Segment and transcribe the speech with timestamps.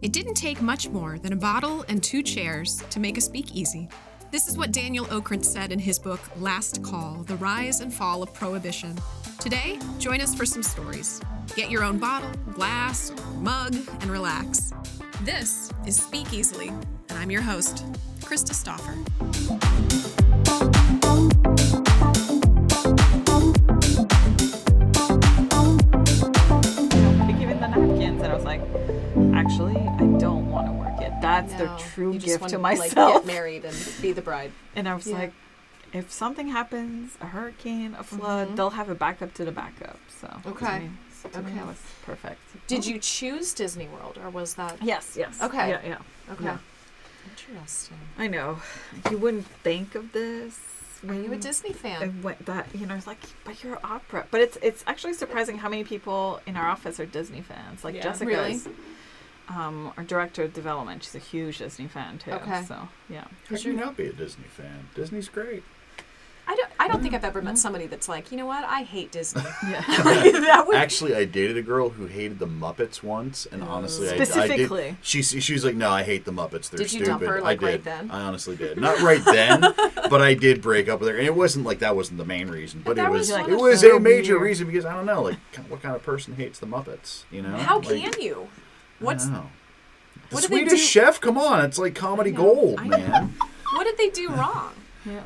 [0.00, 3.88] It didn't take much more than a bottle and two chairs to make a speakeasy.
[4.30, 8.22] This is what Daniel Okrent said in his book Last Call The Rise and Fall
[8.22, 8.96] of Prohibition.
[9.40, 11.20] Today, join us for some stories.
[11.56, 14.72] Get your own bottle, glass, mug, and relax.
[15.22, 17.84] This is Speak Easily, and I'm your host,
[18.20, 18.94] Krista Stoffer.
[27.40, 28.60] Given the napkins, and I was like,
[29.34, 29.87] actually,
[31.46, 33.14] That's the true you just gift want to Like, myself.
[33.14, 34.52] get married and be the bride.
[34.76, 35.18] and I was Yeah.
[35.18, 35.32] like,
[35.92, 38.56] if something happens, a hurricane, a flood, mm-hmm.
[38.56, 39.98] they'll have a backup to the backup.
[40.20, 40.90] So to Okay.
[41.12, 41.52] so Okay.
[41.54, 42.40] that was perfect.
[42.66, 45.14] Did you choose Disney World, or was that Yes.
[45.16, 45.40] Yes.
[45.42, 45.70] Okay.
[45.70, 45.80] Yeah.
[45.84, 46.32] Yeah.
[46.32, 46.44] okay?
[46.44, 46.58] Yeah.
[47.30, 47.98] Interesting.
[48.18, 48.58] I know.
[49.10, 50.58] You wouldn't think of this.
[51.08, 52.22] Are you a Disney fan?
[52.22, 54.26] what that you know, it's like, but you're opera.
[54.30, 57.84] But it's it's actually surprising how many people in our office are Disney fans.
[57.84, 58.02] Like Yeah.
[58.02, 58.68] Jessica's,
[59.48, 62.32] um, our director of development, she's a huge Disney fan too.
[62.32, 62.62] Okay.
[62.64, 63.22] So yeah.
[63.22, 64.88] How Who's can you not be a Disney fan?
[64.94, 65.62] Disney's great.
[66.50, 66.70] I don't.
[66.80, 68.64] I don't think I've ever met somebody that's like, you know what?
[68.64, 69.42] I hate Disney.
[69.68, 69.82] Yeah.
[69.86, 70.76] that would.
[70.76, 74.82] Actually, I dated a girl who hated the Muppets once, and honestly, I, I Specifically.
[74.84, 74.96] did.
[75.02, 76.70] She she was like, "No, I hate the Muppets.
[76.70, 77.62] They're Did you stupid." dump her, like, I did.
[77.66, 78.10] right then?
[78.10, 78.78] I honestly did.
[78.80, 79.60] Not right then,
[80.08, 82.48] but I did break up with her, and it wasn't like that wasn't the main
[82.48, 84.42] reason, but, But it was was one it was the- a major weird.
[84.46, 85.36] reason because I don't know, like,
[85.68, 87.24] what kind of person hates the Muppets?
[87.30, 87.56] You know?
[87.58, 88.48] How Like, can you?
[89.00, 89.46] I What's don't know.
[90.30, 93.34] The what Swedish do- Chef, come on, it's like comedy gold, I man.
[93.74, 94.72] what did they do wrong?
[95.06, 95.20] Yeah.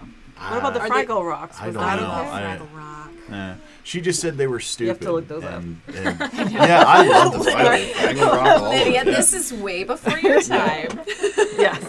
[0.49, 1.57] What about the Are they- Fraggle Rocks?
[1.61, 2.07] I don't that know.
[2.07, 2.31] okay?
[2.31, 2.89] I- Fraggle Rock.
[3.31, 4.85] Uh, she just said they were stupid.
[4.85, 5.63] You have to look those up.
[5.63, 8.61] and, and- yeah, I love the Fraggle Fraggle Rock.
[8.63, 9.05] all Lydia, it.
[9.07, 11.01] this is way before your time.
[11.07, 11.83] yes.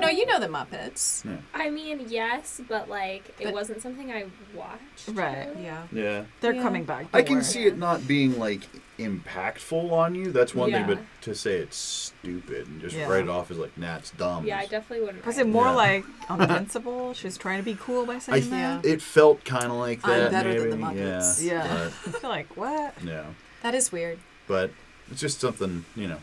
[0.00, 1.24] no, you know the Muppets.
[1.54, 5.08] I mean, yes, but like it But- wasn't something I watched.
[5.12, 5.48] Right.
[5.50, 5.64] really.
[5.64, 5.82] Yeah.
[5.92, 6.24] Yeah.
[6.40, 6.62] They're Yeah.
[6.62, 7.06] coming back.
[7.12, 7.44] I can worry.
[7.44, 8.62] see it not being like
[8.98, 10.32] impactful on you.
[10.32, 10.86] That's one Yeah.
[10.86, 13.08] thing, but to say it's stupid and just Yeah.
[13.08, 14.46] write it off as like, nah, it's dumb.
[14.46, 15.24] Yeah, I definitely wouldn't.
[15.26, 15.70] Was it more Yeah.
[15.72, 17.12] like invincible?
[17.14, 18.84] She's trying to be cool by saying th- that.
[18.84, 20.10] it felt kind of like that.
[20.10, 20.44] I'm that.
[20.44, 21.00] better than the maybe.
[21.00, 21.42] Muppets.
[21.42, 21.64] Yeah.
[21.64, 21.84] Yeah.
[22.06, 22.94] I feel like what?
[23.04, 23.24] Yeah.
[23.62, 24.18] That is weird.
[24.46, 24.70] But
[25.10, 26.18] it's just something, you know.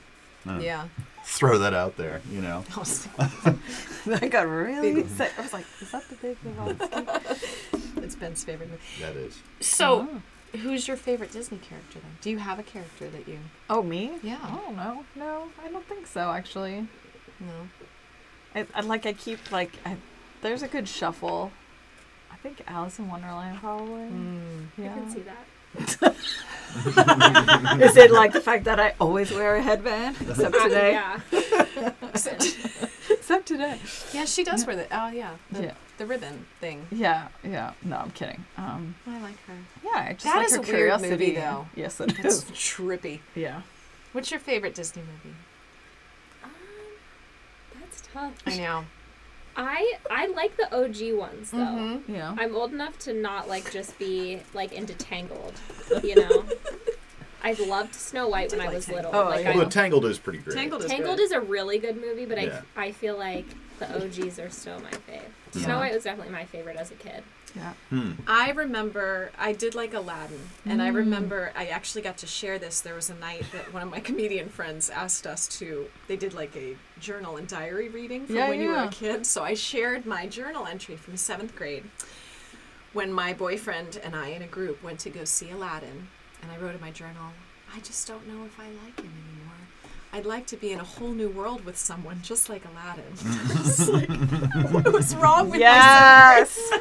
[0.45, 0.59] Know.
[0.59, 0.87] Yeah.
[1.25, 2.65] Throw that out there, you know.
[2.75, 5.31] I got really sick.
[5.37, 8.03] I was like, is that the big Lebowski?
[8.03, 8.81] it's Ben's favorite movie.
[8.99, 9.39] That is.
[9.61, 10.21] So, Oh.
[10.61, 12.11] Who's your favorite Disney character then?
[12.21, 13.39] Do you have a character that you?
[13.69, 14.11] Oh, me?
[14.23, 14.39] Yeah.
[14.43, 15.05] I don't know.
[15.15, 16.31] No, I don't think so.
[16.31, 16.87] Actually,
[17.39, 17.67] No.
[18.55, 19.05] I, I like.
[19.05, 19.71] I keep like.
[19.85, 19.97] I,
[20.41, 21.51] there's a good shuffle.
[22.31, 24.03] I think Alice in Wonderland probably.
[24.03, 24.67] Mm.
[24.79, 25.45] I can see that.
[27.81, 30.91] Is it like the fact that I always wear a headband except Uh, today?
[30.91, 31.19] yeah.
[33.39, 33.79] Except today.
[34.13, 34.85] Yeah, she does wear the.
[34.91, 35.35] Oh yeah.
[35.51, 35.73] The, Yeah.
[35.97, 36.85] the ribbon thing.
[36.91, 37.29] Yeah.
[37.43, 37.73] Yeah.
[37.83, 38.45] No, I'm kidding.
[38.57, 38.95] Um.
[39.07, 39.55] I like her.
[39.83, 40.05] Yeah.
[40.09, 41.09] I just That like is her a weird curiosity.
[41.11, 41.67] movie, though.
[41.75, 42.43] Yes, it That's is.
[42.51, 43.19] trippy.
[43.35, 43.61] Yeah.
[44.11, 45.35] What's your favorite Disney movie?
[46.43, 46.51] Um,
[47.79, 48.33] that's tough.
[48.45, 48.85] I know.
[49.55, 51.57] I I like the OG ones though.
[51.57, 52.01] Mhm.
[52.07, 52.35] Yeah.
[52.39, 55.53] I'm old enough to not like just be like into Tangled,
[56.03, 56.45] you know.
[57.43, 59.05] I loved Snow White when I was Tangled.
[59.05, 59.21] little.
[59.21, 59.57] Oh, like yeah.
[59.57, 60.55] Well, Tangled is pretty great.
[60.55, 62.61] Tangled is Tangled is a really good movie, but Yeah.
[62.77, 63.45] I, I feel like
[63.79, 65.21] the OGs are still my fave.
[65.53, 65.63] Yeah.
[65.65, 67.23] Snow White was definitely my favorite as a kid.
[67.55, 67.73] Yeah.
[67.89, 68.13] Hmm.
[68.25, 70.95] I remember I did like Aladdin, and I Mm.
[70.95, 72.81] remember I actually got to share this.
[72.81, 75.87] There was a night that one of my comedian friends asked us to.
[76.07, 79.25] They did like a journal and diary reading from Yeah, when you were a kid.
[79.27, 81.83] So I shared my journal entry from seventh grade
[82.93, 86.07] when my boyfriend and I, in a group, went to go see Aladdin,
[86.43, 87.31] and I wrote in my journal,
[87.73, 89.63] "I just don't know if I like him anymore."
[90.15, 93.03] I'd like to be in a whole new world with someone just like Aladdin.
[93.65, 94.09] It's like,
[94.71, 96.71] what was wrong with my Yes.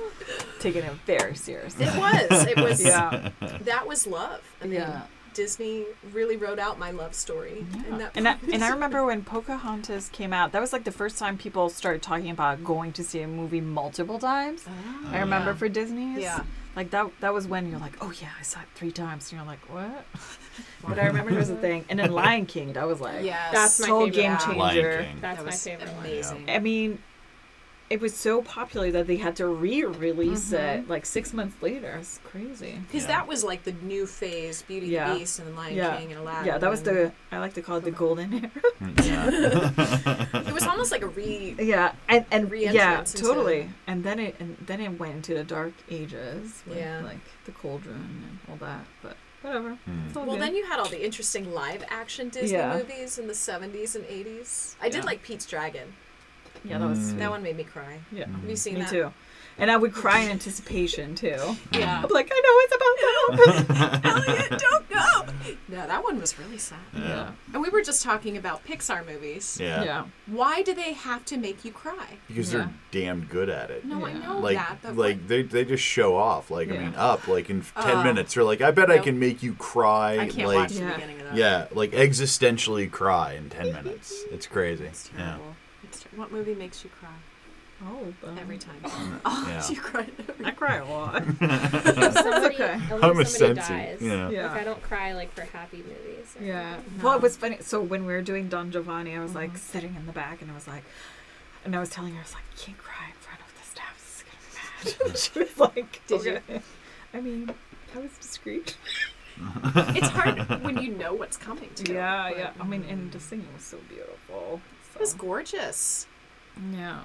[0.60, 1.86] Taking it very seriously.
[1.86, 2.46] It was.
[2.46, 2.84] It was.
[2.84, 3.30] Yeah.
[3.62, 4.40] That was love.
[4.62, 5.02] I mean, Yeah.
[5.34, 7.66] Disney really wrote out my love story.
[7.90, 10.92] And, that And I, and I remember when Pocahontas came out, that was like the
[10.92, 14.64] first time people started talking about going to see a movie multiple times.
[14.66, 15.12] Ah.
[15.12, 15.56] I remember yeah.
[15.56, 16.20] for Disney's.
[16.20, 16.42] Yeah.
[16.76, 19.32] Like that that was when you're like, oh yeah, I saw it three times.
[19.32, 20.04] And you're like, what?
[20.86, 21.84] but I remember it was a thing.
[21.88, 23.52] And then Lion King, that was like, Yes.
[23.52, 24.14] That's my so favorite.
[24.14, 24.36] game Yeah.
[24.38, 24.58] changer.
[24.60, 25.18] Lion King.
[25.22, 25.98] That's That my was favorite one.
[26.04, 26.50] amazing.
[26.50, 26.98] I mean,
[27.88, 30.58] it was so popular that they had to re-release Mhm.
[30.58, 31.96] it like six months later.
[32.00, 32.80] It's crazy.
[32.86, 33.08] Because Yeah.
[33.18, 35.04] that was like the new phase, Beauty Yeah.
[35.06, 35.96] and the Beast and the Lion Yeah.
[35.96, 36.46] King and Aladdin.
[36.46, 38.50] Yeah, that was the I like to call it the golden era.
[40.46, 41.54] It was almost like a re.
[41.60, 43.70] Yeah, and and yeah, Re-entrance into- totally.
[43.86, 47.00] And then it and then it went into the dark ages with Yeah.
[47.04, 47.96] like the cauldron
[48.28, 48.84] and all that.
[49.02, 49.78] But whatever.
[50.08, 50.42] It's all Well, good.
[50.42, 52.76] then you had all the interesting live action Disney Yeah.
[52.76, 54.74] movies in the 70s and 80s.
[54.80, 55.92] I did like Pete's Dragon.
[56.64, 57.18] Yeah, that was Mm.
[57.18, 57.98] That one made me cry.
[58.12, 58.26] yeah.
[58.26, 58.90] Have you seen Me that?
[58.90, 59.12] too.
[59.58, 61.38] And I would cry in anticipation too.
[61.72, 62.02] Yeah.
[62.04, 64.28] I'm like, I know it's about to happen.
[64.28, 65.02] Elliot, don't go.
[65.68, 66.78] No, that one was really sad.
[66.92, 67.30] Yeah.
[67.52, 69.58] And we were just talking about Pixar movies.
[69.60, 69.84] Yeah.
[69.84, 70.04] Yeah.
[70.26, 72.18] Why do they have to make you cry?
[72.26, 72.58] Because Yeah.
[72.60, 73.84] they're damn good at it.
[73.84, 76.94] No, I know like that, but like they, they just show off like i mean
[76.96, 80.18] up like in 10 Uh, minutes they're like i bet i can make you cry
[80.18, 80.94] I can't like watch the Yeah.
[80.94, 81.36] beginning of that.
[81.36, 85.44] yeah like existentially cry in 10 minutes it's crazy It's yeah terrible.
[85.46, 85.65] It's ter-
[86.16, 87.10] what movie makes you cry
[87.84, 88.76] Oh, every time?
[88.84, 91.22] yeah Oh, you cried every I cry a lot.
[92.14, 92.80] Somebody, okay.
[92.90, 93.98] i'm a somebody sensi dies.
[94.00, 94.50] yeah Yeah.
[94.50, 96.34] Like I don't cry like for happy movies.
[96.40, 96.76] Yeah.
[96.98, 97.04] No.
[97.04, 97.58] Well, it was funny.
[97.60, 99.58] So when we were doing Don Giovanni, I was like uh-huh.
[99.58, 100.84] sitting in the back, and I was like,
[101.64, 103.64] and I was telling her, I was like, you can't cry in front of the
[103.68, 104.24] staff.
[104.82, 105.18] This is gonna be bad.
[105.18, 106.62] she was like, Did you?
[107.12, 107.50] I mean,
[107.94, 108.76] I was discreet.
[109.94, 111.98] It's hard when you know what's coming to you.
[111.98, 112.50] Yeah, but- yeah.
[112.58, 113.12] I mean, and mm.
[113.12, 114.62] the singing was so beautiful.
[114.96, 116.06] It was gorgeous.
[116.72, 117.02] yeah.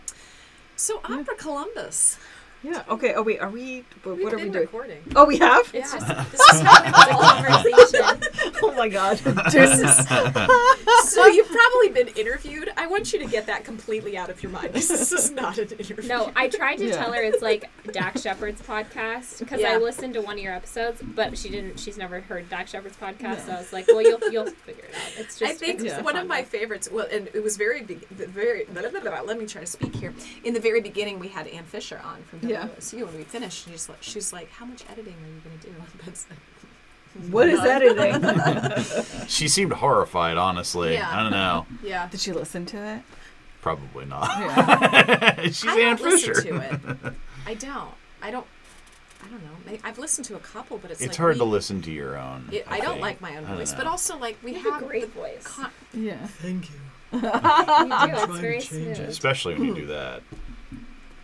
[0.78, 2.18] So Opera Columbus.
[2.64, 2.84] Yeah.
[2.90, 3.14] Okay.
[3.16, 3.84] Oh wait, are we?
[4.04, 4.62] But We've are been we doing?
[4.66, 5.02] recording.
[5.16, 5.70] Oh, we have.
[5.74, 6.00] It's Yeah.
[6.00, 7.72] just this is how we.
[7.74, 8.54] Conversation.
[8.64, 9.20] oh my god.
[11.06, 12.72] So you've probably been interviewed.
[12.78, 15.68] I want you to get that completely out of your mind this is not an
[15.70, 16.08] interview.
[16.08, 16.98] No, I tried to Yeah.
[16.98, 19.74] tell her it's like Dax Shepard's podcast because Yeah.
[19.74, 21.80] I listened to one of your episodes, but she didn't.
[21.80, 24.96] She's never heard Dax Shepard's podcast, so I was like, "Well, you'll you'll figure it
[24.96, 26.46] out." It's just I think it's just one of my one.
[26.46, 26.90] favorites.
[26.92, 28.08] Well, and it was very big.
[28.16, 28.64] The very.
[28.66, 30.14] Blah, blah, blah, blah, let me try to speak here.
[30.44, 32.68] In the very beginning, we had Ann Fisher on from Yeah.
[32.80, 33.68] WOSU, and we finished.
[33.70, 36.40] She's like, she's like, "How much editing are you going to do?" And Ben's like,
[37.32, 37.68] What is None.
[37.68, 39.28] editing?
[39.28, 41.10] she seemed horrified honestly Yeah.
[41.12, 42.08] i don't know Yeah.
[42.10, 43.02] Did she listen to it?
[43.62, 45.42] probably not Yeah.
[45.48, 46.34] she's I Ann Fisher.
[46.34, 47.14] to it.
[47.46, 47.92] I don't.
[48.22, 48.46] I don't.
[49.24, 49.78] I don't know.
[49.84, 52.18] I've listened to a couple, but it's It's like hard we- to listen to your
[52.18, 52.50] own.
[52.52, 53.78] It, I, don't like my own voice, know.
[53.80, 55.44] but also like we You have a great the voice.
[55.46, 56.26] con- Yeah.
[56.26, 56.76] Thank you.
[57.14, 57.28] You do.
[57.30, 59.00] It's very smooth.
[59.02, 60.24] especially when you do that.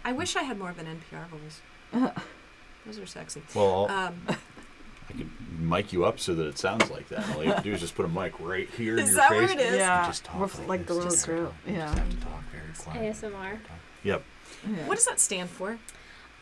[0.07, 1.61] I wish I had more of an NPR voice.
[2.85, 3.41] Those are sexy.
[3.53, 7.27] Well, Um, I could mic you up so that it sounds like that.
[7.35, 9.17] All you have to do is just put a mic right here in Is your
[9.17, 9.37] that face.
[9.41, 9.75] where it is?
[9.79, 10.05] Yeah.
[10.07, 11.47] Just talk With, like like the little just grill.
[11.47, 11.53] talk.
[11.67, 11.85] You Yeah.
[11.87, 13.15] just have to talk very quiet.
[13.15, 13.59] ASMR.
[14.03, 14.23] Yep.
[14.69, 14.87] yeah.
[14.87, 15.77] what does that stand for?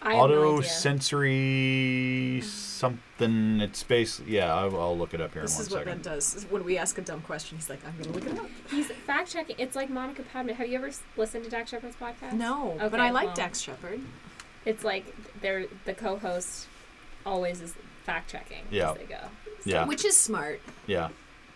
[0.06, 3.60] I have no auto-sensory something.
[3.62, 4.22] It's space.
[4.28, 6.04] Yeah, I'll, I'll look it up here This in one is what second.
[6.04, 6.46] Ben does.
[6.50, 8.88] When we ask a dumb question, he's like, "I'm going to look it up." He's
[8.88, 9.56] fact checking.
[9.58, 10.56] It's like Monica Padman.
[10.56, 12.34] Have you ever listened to Dax Shepard's podcast?
[12.34, 13.36] No, but I like well.
[13.36, 14.02] Dax Shepard.
[14.66, 16.68] It's like they're the co-host
[17.26, 17.74] always is
[18.04, 18.92] fact checking Yeah.
[18.92, 19.20] as they go.
[19.64, 20.60] Yeah, which is smart.
[20.88, 21.10] yeah.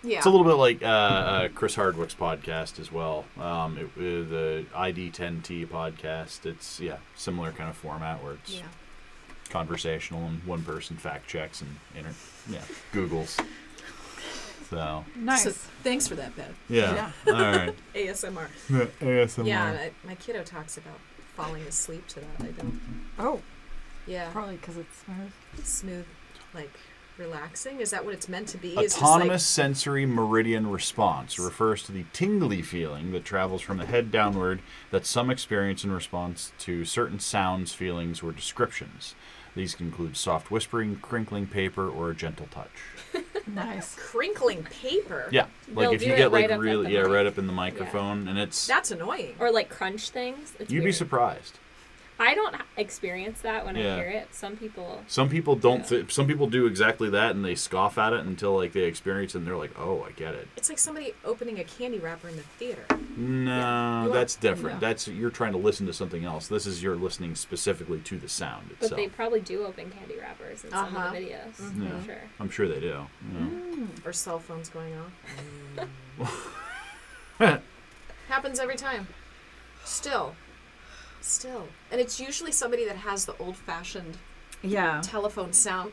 [0.03, 0.17] Yeah.
[0.17, 3.25] It's a little bit like uh, uh, Chris Hardwick's podcast as well.
[3.37, 6.45] Um, it, uh, the ID10T podcast.
[6.45, 8.61] It's yeah, similar kind of format where it's yeah.
[9.49, 12.13] conversational and one person fact checks and inter-
[12.49, 12.61] yeah
[12.93, 13.43] Googles.
[14.69, 15.43] So Nice.
[15.43, 15.51] So
[15.83, 16.55] thanks for that, Ben.
[16.69, 17.75] yeah, all right.
[17.95, 18.47] ASMR.
[18.69, 19.45] ASMR.
[19.45, 20.99] Yeah, I, my kiddo talks about
[21.35, 22.27] falling asleep to that.
[22.39, 22.79] I don't.
[23.17, 23.41] oh,
[24.05, 24.29] Yeah.
[24.31, 25.31] probably because it's smooth.
[25.65, 26.05] Smooth,
[26.53, 26.71] like
[27.19, 27.79] relaxing.
[27.81, 28.69] Is that what it's meant to be?
[28.69, 33.85] It's just Autonomous sensory meridian response refers to the tingly feeling that travels from the
[33.85, 34.61] head downward
[34.91, 39.15] that some experience in response to certain sounds, feelings, or descriptions.
[39.55, 42.71] These can include soft whispering, crinkling paper, or a gentle touch.
[43.47, 43.95] Nice.
[43.95, 45.27] crinkling paper.
[45.31, 47.11] Yeah, like They'll if you get right like really yeah mic.
[47.11, 49.33] right up in the microphone, and it's That's annoying.
[49.39, 50.53] Or like crunch things.
[50.59, 51.57] It's you'd be surprised.
[52.21, 53.93] I don't experience that when Yeah.
[53.93, 54.35] I hear it.
[54.35, 55.03] Some people.
[55.07, 55.79] Some people don't.
[55.79, 55.85] Yeah.
[56.01, 59.35] Th- some people do exactly that, and they scoff at it until like they experience
[59.35, 62.27] it, and they're like, "Oh, I get it." It's like somebody opening a candy wrapper
[62.27, 62.83] in the theater.
[63.15, 64.75] No, You are- that's different.
[64.81, 64.89] Yeah.
[64.89, 66.47] That's you're trying to listen to something else.
[66.49, 68.91] This is you're listening specifically to the sound itself.
[68.91, 71.07] But they probably do open candy wrappers in some Uh-huh.
[71.07, 71.81] of the videos.
[71.81, 71.89] Yeah.
[71.95, 72.21] I'm sure.
[72.41, 72.87] I'm sure they do.
[73.33, 73.39] Yeah.
[73.39, 74.05] Mm.
[74.05, 75.87] Or cell phones going off.
[78.27, 79.07] Happens every time.
[79.85, 80.35] Still.
[81.21, 81.67] Still.
[81.91, 84.17] And it's usually somebody that has the old fashioned
[84.61, 85.01] Yeah.
[85.03, 85.91] telephone sound.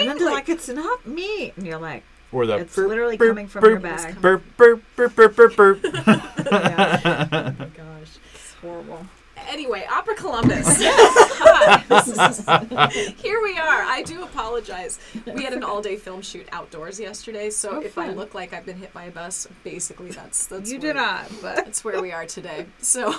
[0.00, 1.52] And then they're like, it's not me.
[1.56, 4.20] And you're like, Or the it's literally coming from your bag.
[4.20, 5.80] burp burp burp burp burp burp.
[5.84, 7.00] yeah.
[7.32, 8.18] oh my gosh.
[8.34, 9.06] It's horrible.
[9.48, 10.66] Anyway, Opera Columbus.
[10.80, 11.84] Hi.
[11.98, 13.82] Is- Here we are.
[13.82, 15.00] I do apologize.
[15.26, 18.64] We had an all-day film shoot outdoors yesterday, so Oh, if I look like I've
[18.64, 21.56] been hit by a bus, basically that's that's you where, do not, but.
[21.56, 22.66] That's where we are today.
[22.80, 23.14] So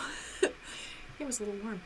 [1.23, 1.81] it was a little warm.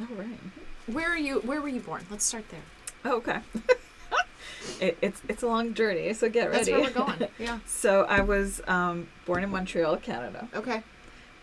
[0.00, 0.38] All right.
[0.86, 1.40] Where are you?
[1.40, 2.04] Where were you born?
[2.10, 2.60] Let's start there.
[3.04, 3.40] Oh, okay.
[4.80, 6.70] it, it's it's a long journey, so get ready.
[6.72, 7.28] That's where we're going.
[7.38, 7.60] Yeah.
[7.66, 10.82] so I was um, born in Montreal, Canada, Okay.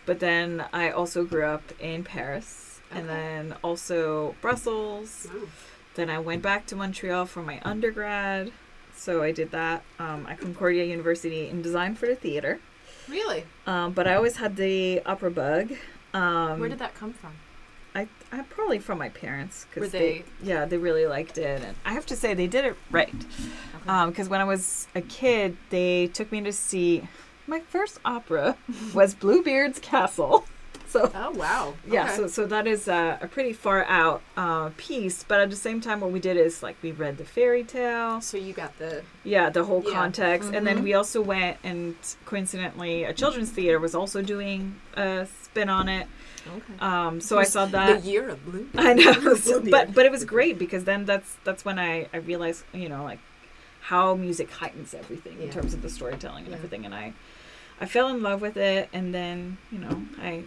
[0.06, 5.26] but then I also grew up in Paris, and then also Brussels.
[5.94, 8.52] Then I went back to Montreal for my undergrad.
[8.94, 12.60] So I did that um, at Concordia University in design for the theater.
[13.08, 13.44] Really?
[13.66, 15.72] Um, but I always had the opera bug.
[16.14, 17.32] Um, Where did that come from?
[17.94, 21.92] I, I probably from my parents because they- yeah they really liked it and I
[21.92, 23.14] have to say they did it right
[24.06, 27.06] because when I was a kid they took me to see
[27.46, 28.56] my first opera
[28.94, 30.46] was Bluebeard's Castle
[30.88, 31.74] so Oh wow.
[31.86, 32.16] yeah Okay.
[32.16, 35.82] so so that is uh, a pretty far out uh, piece but at the same
[35.82, 39.02] time what we did is like we read the fairy tale So you got the
[39.22, 39.92] yeah the whole Yeah.
[39.92, 40.82] context and then Mhm.
[40.84, 46.06] we also went and coincidentally a children's theater was also doing a spin on it
[46.48, 46.78] okay.
[46.80, 48.66] um so i saw that the year of blue.
[48.76, 52.16] i know so- but but it was great because then that's that's when i i
[52.16, 53.18] realized you know like
[53.82, 56.56] how music heightens everything in terms of the storytelling and Yeah.
[56.56, 57.12] everything and i
[57.80, 60.42] i fell in love with it and then you know i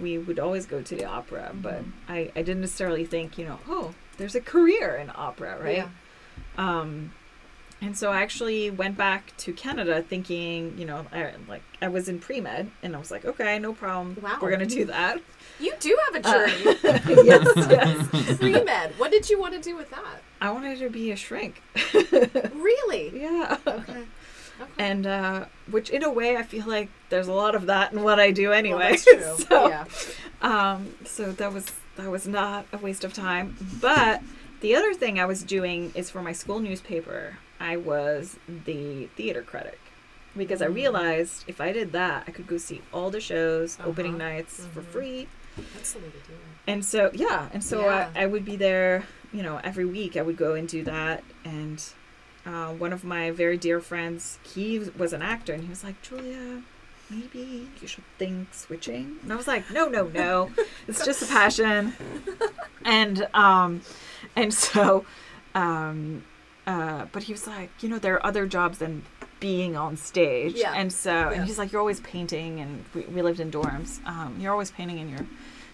[0.00, 1.92] we would always go to the opera but Mhm.
[2.08, 5.88] i i didn't necessarily think you know oh there's a career in opera right Yeah.
[6.58, 7.12] um,
[7.80, 12.08] and so I actually went back to Canada thinking, you know, I, like I was
[12.08, 14.16] in pre med, and I was like, okay, no problem.
[14.22, 14.38] Wow.
[14.40, 15.20] We're gonna do that.
[15.58, 16.78] You do have a Uh, journey.
[17.26, 17.46] yes,
[18.12, 18.38] yes.
[18.38, 18.92] Pre med.
[18.98, 20.22] What did you want to do with that?
[20.40, 21.62] I wanted to be a shrink.
[22.54, 23.20] Really?
[23.20, 23.56] Yeah.
[23.66, 23.82] Okay.
[24.60, 24.70] Okay.
[24.78, 28.02] And uh, which, in a way, I feel like there's a lot of that in
[28.02, 28.78] what I do anyway.
[28.78, 29.46] Well, that's true.
[29.48, 29.84] so, yeah.
[30.42, 33.56] um, so that was that was not a waste of time.
[33.80, 34.20] But
[34.60, 37.38] the other thing I was doing is for my school newspaper.
[37.60, 39.78] I was the theater critic
[40.36, 40.74] because I Mm.
[40.74, 44.30] realized if I did that, I could go see all the shows, opening Uh-huh.
[44.30, 44.86] nights for Mhm.
[44.92, 45.28] free.
[45.74, 46.70] That's the way to do it.
[46.72, 48.10] And so yeah, and so Yeah.
[48.14, 49.06] I, I would be there.
[49.32, 51.22] You know, every week I would go and do that.
[51.44, 51.82] And
[52.46, 56.00] uh, one of my very dear friends, he was an actor, and he was like,
[56.02, 56.62] Julia.
[57.10, 59.18] Maybe you should think switching.
[59.22, 60.52] And I was like, no, no, no.
[60.88, 61.92] It's just a passion.
[62.84, 63.82] And um
[64.34, 65.04] and so
[65.54, 66.24] um
[66.70, 69.02] uh but he was like, you know, there are other jobs than
[69.40, 70.54] being on stage.
[70.54, 70.74] Yeah.
[70.80, 71.32] And so Yeah.
[71.36, 73.90] and he's like, You're always painting and we, we lived in dorms.
[74.12, 75.24] Um, you're always painting in your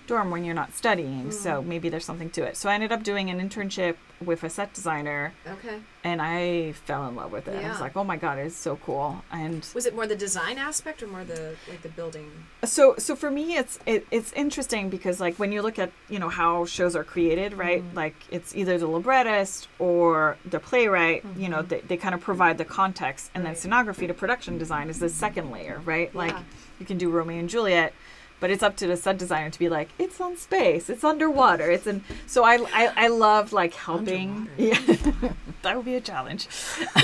[0.07, 1.67] dorm when you're not studying, so Mm.
[1.67, 2.57] maybe there's something to it.
[2.57, 5.81] So I ended up doing an internship with a set designer Okay.
[6.03, 7.63] and I fell in love with it.
[7.63, 9.23] I was like, Oh my god, it's so cool.
[9.31, 12.31] And Was it more the design aspect or more the like the building?
[12.65, 16.19] so so for me it's it, it's interesting because like when you look at you
[16.19, 17.95] know how shows are created right Mhm.
[17.95, 21.69] like it's either the librettist or the playwright you know Mhm.
[21.69, 23.55] they, they kind of provide the context and Right.
[23.55, 26.43] then scenography to production design is the second layer right like Yeah.
[26.81, 27.93] you can do romeo and juliet
[28.41, 31.71] but it's up to the set designer to be like it's on space it's underwater
[31.71, 34.79] it's in so i i, I love like helping yeah
[35.63, 36.49] that would be a challenge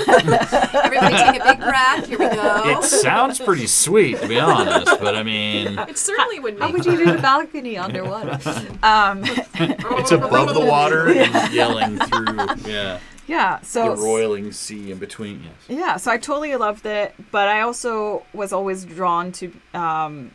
[0.73, 2.07] Everybody take a big breath.
[2.07, 2.61] Here we go.
[2.65, 6.61] It sounds pretty sweet, to be honest, but I mean, It certainly would be.
[6.61, 8.39] how would you do the balcony underwater
[8.83, 12.37] um it's above the water and yelling through,
[12.69, 15.43] yeah, yeah so the roiling sea in between.
[15.43, 15.53] Yes.
[15.67, 20.31] Yeah, so I totally loved it, but I also was always drawn to um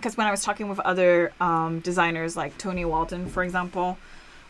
[0.00, 3.98] because when I was talking with other um, designers like Tony Walton, for example,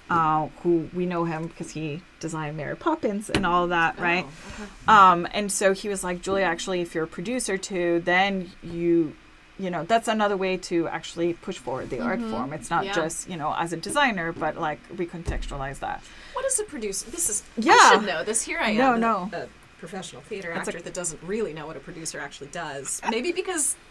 [0.08, 4.24] uh, who we know him because he designed Mary Poppins and all that, right?
[4.26, 4.70] Oh, okay.
[4.88, 9.14] Um, and so he was like, Julia, actually, if you're a producer too, then you,
[9.58, 12.30] you know, that's another way to actually push forward the art Mhm.
[12.30, 12.52] form.
[12.52, 12.92] It's not Yeah.
[12.94, 16.02] just, you know, as a designer, but like recontextualize that.
[16.32, 17.10] What is a producer?
[17.10, 17.90] This is I Yeah.
[17.92, 18.42] should know this.
[18.42, 18.78] Here I am.
[18.78, 19.30] No, a- no.
[19.32, 19.46] A
[19.78, 23.00] professional theater That's a- actor that doesn't really know what a producer actually does.
[23.10, 23.89] Maybe because I.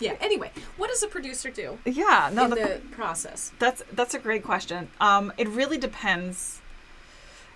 [0.00, 0.14] Yeah.
[0.20, 3.52] Anyway, what does a producer do Yeah, no, in the, the process?
[3.58, 4.88] That's that's a great question.
[5.00, 6.60] Um, it really depends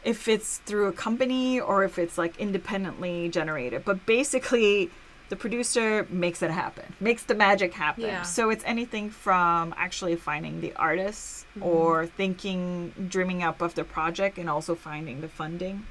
[0.05, 3.85] if it's through a company or if it's like independently generated.
[3.85, 4.91] But basically,
[5.29, 8.05] the producer makes it happen, makes the magic happen.
[8.05, 8.23] Yeah.
[8.23, 11.65] So it's anything from actually finding the artists Mhm.
[11.65, 15.85] or thinking, dreaming up of the project, and also finding the funding.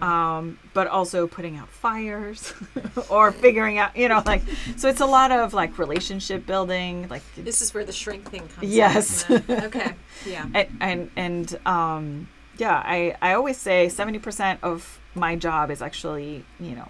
[0.00, 2.52] Um, but also putting out fires
[3.10, 4.42] or figuring out, you know, like
[4.76, 4.88] so.
[4.88, 8.62] It's a lot of like relationship building, like this is where the shrink thing comes.
[8.62, 9.24] in, Yes.
[9.30, 9.48] it?
[9.50, 9.92] Okay.
[10.26, 10.46] Yeah.
[10.54, 16.44] and and, and um yeah i i always say 70% of my job is actually
[16.60, 16.88] you know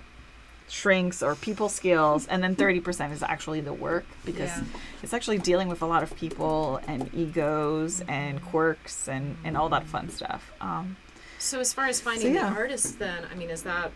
[0.68, 4.64] shrinks or people skills and then 30% is actually the work because Yeah.
[5.02, 9.68] it's actually dealing with a lot of people and egos and quirks and and all
[9.68, 10.96] that fun stuff um
[11.42, 12.48] So as far as finding yeah.
[12.50, 13.90] the artist, then I mean, is that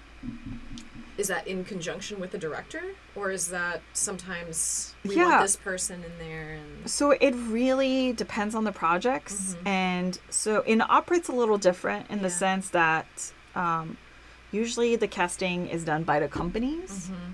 [1.17, 2.83] is that in conjunction with the director,
[3.15, 5.29] or is that sometimes we Yeah.
[5.29, 9.67] want this person in there and so it really depends on the projects Mhm.
[9.67, 13.07] and so in opera it's a little different in the sense that
[13.55, 13.97] um
[14.53, 17.33] usually the casting is done by the companies Mm-hmm.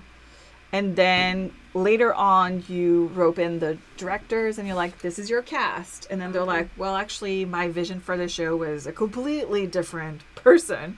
[0.73, 5.41] And then later on you rope in the directors and you're like this is your
[5.41, 9.65] cast and then they're like well actually my vision for the show was a completely
[9.65, 10.97] different person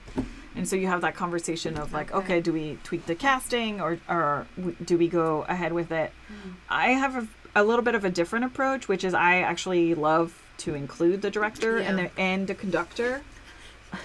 [0.56, 2.24] and so you have that conversation of like Okay.
[2.24, 4.46] okay, do we tweak the casting or or
[4.84, 6.50] do we go ahead with it hmm.
[6.68, 10.42] i have a a little bit of a different approach, which is I actually love
[10.58, 13.22] to include the director and the and the conductor.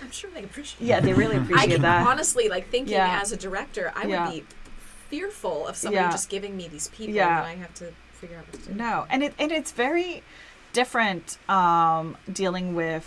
[0.01, 0.87] I'm sure they appreciate.
[0.87, 2.07] Yeah, they really I appreciate can that.
[2.07, 3.19] honestly like thinking Yeah.
[3.21, 4.23] as a director, I Yeah.
[4.25, 4.43] would be
[5.11, 6.11] fearful of somebody Yeah.
[6.11, 7.37] just giving me these people Yeah.
[7.39, 8.75] and I have to figure out what to do.
[8.75, 10.23] No, and it and it's very
[10.73, 13.05] different um, dealing with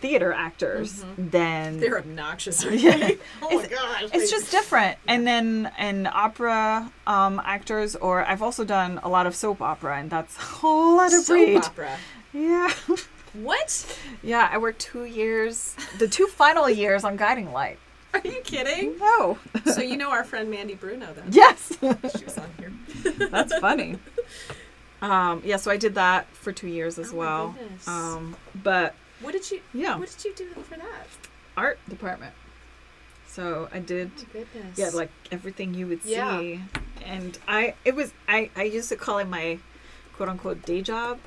[0.00, 2.64] theater actors than They're obnoxious.
[2.64, 3.10] Yeah.
[3.42, 4.10] oh my It's- gosh.
[4.14, 4.96] it's just different.
[5.08, 9.98] And then in opera um, actors, or I've also done a lot of soap opera,
[9.98, 11.56] and that's a whole lot of soap breed.
[11.64, 11.96] opera.
[12.32, 12.70] Yeah,
[13.32, 13.98] What?
[14.22, 14.48] yeah.
[14.52, 17.78] I worked two years, the two final years on Guiding Light.
[18.14, 18.98] Are you kidding?
[18.98, 19.38] No.
[19.66, 21.26] so you know our friend Mandy Bruno then?
[21.30, 21.72] yes,
[22.18, 22.72] She was on here.
[23.30, 23.98] that's funny.
[25.02, 27.56] Um, yeah, so I did that for two years as Oh well.
[27.86, 29.60] Um, but What did you?
[29.74, 31.06] yeah, What did you do for that?
[31.56, 32.34] art department.
[33.26, 34.78] So I did Oh goodness.
[34.78, 36.12] yeah like everything you would see.
[36.12, 36.58] Yeah.
[37.04, 39.58] and i it was i i used to call it my
[40.18, 41.18] quote unquote day job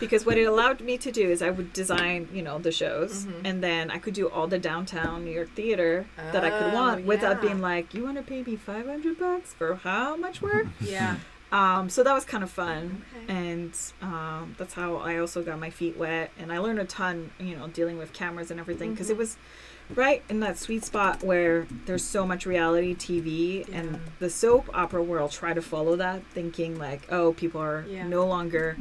[0.00, 3.24] because what it allowed me to do is i would design you know the shows
[3.26, 3.40] Mhm.
[3.44, 6.78] and then i could do all the downtown new york theater that i could Oh,
[6.80, 7.46] want without yeah.
[7.46, 11.18] being like you want to pay me 500 bucks for how much work Yeah.
[11.52, 13.32] um so that was kind of fun Okay.
[13.44, 17.30] and um, that's how I also got my feet wet, and I learned a ton,
[17.38, 19.18] you know, dealing with cameras and everything, because it Mhm.
[19.24, 19.36] was
[19.94, 23.78] right in that sweet spot where there's so much reality TV, Yeah.
[23.78, 28.06] and the soap opera world try to follow that, thinking like, oh, people are Yeah.
[28.06, 28.76] no longer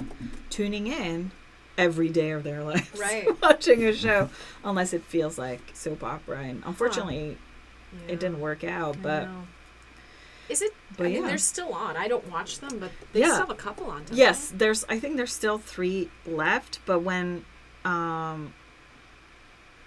[0.50, 1.32] tuning in
[1.78, 3.28] every day of their lives, Right.
[3.42, 4.30] watching a show,
[4.64, 7.38] unless it feels like soap opera, and unfortunately,
[7.92, 8.14] Yeah.
[8.14, 9.22] it didn't work out, I but.
[9.26, 9.48] know.
[10.50, 10.74] Is it?
[10.98, 11.28] But I mean, yeah.
[11.30, 11.96] they're still on.
[11.96, 14.04] I don't watch them, but they still have a couple on.
[14.12, 14.84] Yes, there's.
[14.90, 17.46] I think there's still three left, but when,
[17.86, 18.56] um,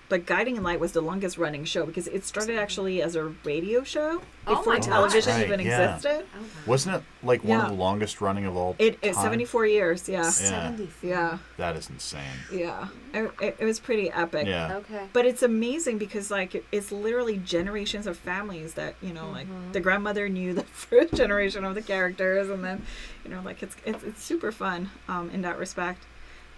[0.08, 3.82] but Guiding Light was the longest running show because it started actually as a radio
[3.82, 5.44] show Oh before my television gosh.
[5.44, 5.94] even yeah.
[5.96, 6.10] existed.
[6.10, 6.38] they?
[6.38, 6.48] Okay.
[6.66, 7.64] Wasn't it like one Yeah.
[7.64, 8.76] of the longest running of all?
[8.78, 9.22] It, it time?
[9.22, 10.08] 74 years.
[10.08, 10.30] Yeah, Yeah.
[10.30, 11.08] 74.
[11.10, 12.22] yeah, That is insane.
[12.52, 12.88] yeah.
[13.14, 14.46] It, it, it was pretty epic.
[14.46, 14.76] Yeah.
[14.78, 15.06] Okay.
[15.12, 19.46] But it's amazing because like it- it's literally generations of families that you know like
[19.72, 22.82] the grandmother knew the first generation of the characters and then
[23.24, 26.02] you know like it's it's, it's super fun um, in that respect.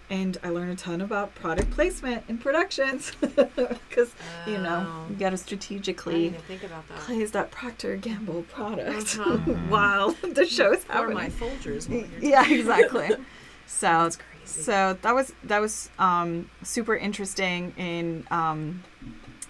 [0.09, 4.13] And I learned a ton about product placement in productions because
[4.45, 5.05] you know Oh.
[5.09, 6.99] you got to strategically think about that.
[6.99, 9.37] place that Procter Gamble product Uh-huh.
[9.69, 11.31] while the show's Or my happening.
[11.31, 12.21] Folgers.
[12.21, 13.09] Yeah, exactly.
[13.65, 14.61] So That's crazy.
[14.61, 18.83] so that was that was um, super interesting in um,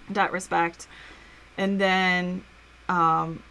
[0.08, 0.86] that respect,
[1.58, 2.44] and then
[2.88, 3.42] um,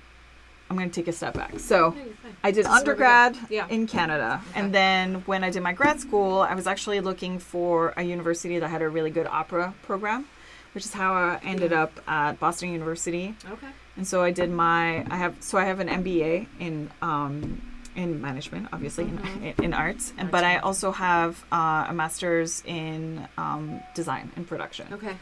[0.69, 1.59] I'm going to take a step back.
[1.59, 1.95] So.
[2.43, 3.05] I did This is where we go.
[3.05, 3.67] undergrad Yeah.
[3.69, 4.59] in Canada, Okay.
[4.59, 8.59] and then when I did my grad school, I was actually looking for a university
[8.59, 10.27] that had a really good opera program,
[10.73, 11.83] which is how I ended Yeah.
[11.83, 13.33] up at Boston University.
[13.49, 13.67] Okay.
[13.97, 17.61] And so I did my I have so I have an MBA in um
[17.95, 19.55] in management, obviously Mhm.
[19.57, 24.45] in, in arts, and but I also have uh, a master's in um, design and
[24.47, 24.85] production.
[24.91, 25.15] Okay.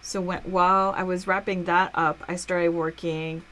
[0.00, 3.42] So when, while I was wrapping that up, I started working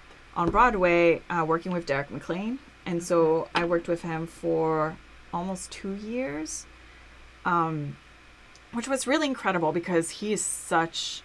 [0.41, 4.97] on Broadway, uh, working with Derek McLane, and so I worked with him for
[5.35, 6.65] almost two years,
[7.45, 7.99] um,
[8.73, 11.23] which was really incredible because he is such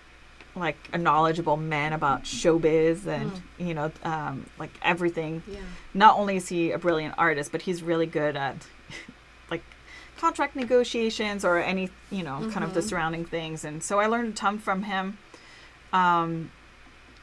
[0.53, 5.59] like a knowledgeable man about showbiz and you know um, like everything Yeah.
[5.93, 8.55] not only is he a brilliant artist, but he's really good at
[9.51, 9.63] like
[10.17, 12.89] contract negotiations or any you know kind of the Mhm.
[12.89, 13.63] surrounding things.
[13.63, 15.17] And so I learned a ton from him.
[15.93, 16.51] Um,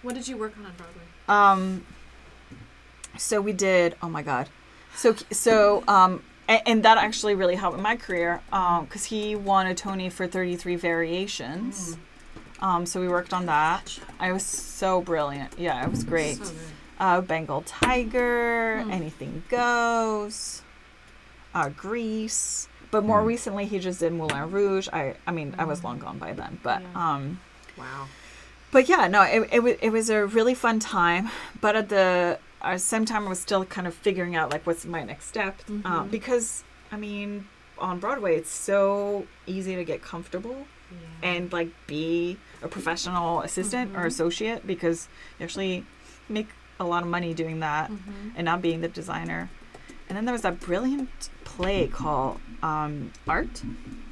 [0.02, 1.01] What did you work on on Broadway?
[1.28, 1.84] Um,
[3.16, 3.96] so we did.
[4.02, 4.48] Oh my god.
[4.94, 9.34] So so um, and, and that actually really helped in my career um, because he
[9.34, 11.96] won a Tony for Thirty Three Variations.
[12.60, 13.98] Um, so we worked on that.
[14.20, 15.58] I was so brilliant.
[15.58, 16.36] Yeah, it was great.
[16.44, 16.52] So
[17.00, 18.90] uh, Bengal Tiger, Hmm.
[18.92, 20.62] Anything Goes,
[21.54, 22.68] uh, Grease.
[22.92, 23.26] But more Hmm.
[23.28, 24.88] recently, he just did Moulin Rouge.
[24.92, 26.88] I, I mean, I was long gone by then, but Yeah.
[27.14, 27.40] um,
[27.76, 28.06] Wow.
[28.72, 31.28] But yeah, no, it, it, it was a really fun time.
[31.60, 34.84] But at the uh, same time, I was still kind of figuring out like what's
[34.84, 36.10] my next step uh, Mhm.
[36.10, 37.46] because I mean,
[37.78, 41.30] on Broadway, it's so easy to get comfortable Yeah.
[41.30, 44.06] and like be a professional assistant or Mhm.
[44.12, 45.08] associate because
[45.38, 45.84] you actually
[46.28, 48.32] make a lot of money doing that Mhm.
[48.36, 49.48] and not being the designer.
[50.08, 53.56] And then there was that brilliant play called um, Art.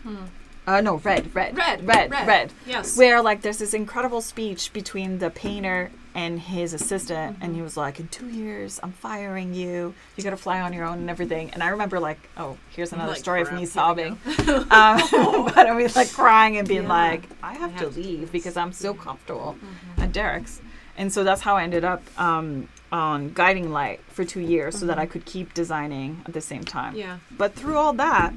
[0.02, 0.24] Hmm.
[0.70, 2.26] Uh, no, Red, Red, Red, Red, Red.
[2.28, 2.52] Red.
[2.64, 2.96] Yes.
[2.96, 7.76] Where like there's this incredible speech between the painter and his assistant, and he was
[7.76, 9.94] like, "In two years, I'm firing you.
[10.16, 12.92] You got to fly on your own and everything." And I remember like, "Oh, here's
[12.92, 14.12] another Like, story of me sobbing."
[14.46, 16.88] um, but I was like crying and being Yeah.
[16.88, 19.56] like, "I have, I to have to do leave this." because I'm so comfortable
[19.98, 20.02] Mhm.
[20.04, 20.60] at Derek's."
[20.96, 24.86] And so that's how I ended up um, on Guiding Light for two years so
[24.86, 26.94] that I could keep designing at the same time.
[26.94, 27.18] Yeah.
[27.36, 28.34] But through all that,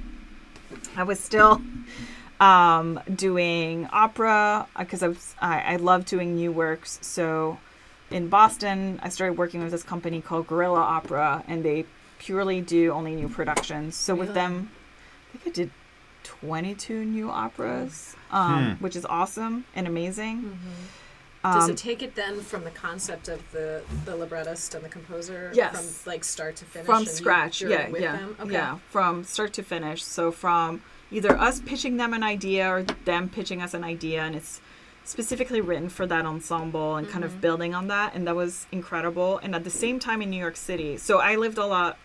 [0.95, 1.61] I was still
[2.39, 6.99] um, doing opera because I, was, I, I love doing new works.
[7.01, 7.57] So
[8.11, 11.85] in Boston, I started working with this company called Guerrilla Opera, and they
[12.19, 13.95] purely do only new productions.
[13.95, 14.69] So with them,
[15.33, 15.71] I think I did
[16.23, 18.83] 22 new operas, um, Hmm.
[18.83, 20.57] which is awesome and amazing.
[21.43, 24.87] Does Um, it take it then from the concept of the the librettist and the
[24.89, 25.75] composer Yes.
[25.75, 26.85] from like start to finish?
[26.85, 28.19] from scratch yeah yeah?
[28.39, 28.53] Okay.
[28.53, 33.29] yeah from start to finish so from either us pitching them an idea or them
[33.29, 34.61] pitching us an idea and it's
[35.05, 39.37] specifically written for that ensemble and kind of building on that and that was incredible.
[39.39, 40.97] And at the same time in new york city.
[40.97, 41.97] So i lived a lot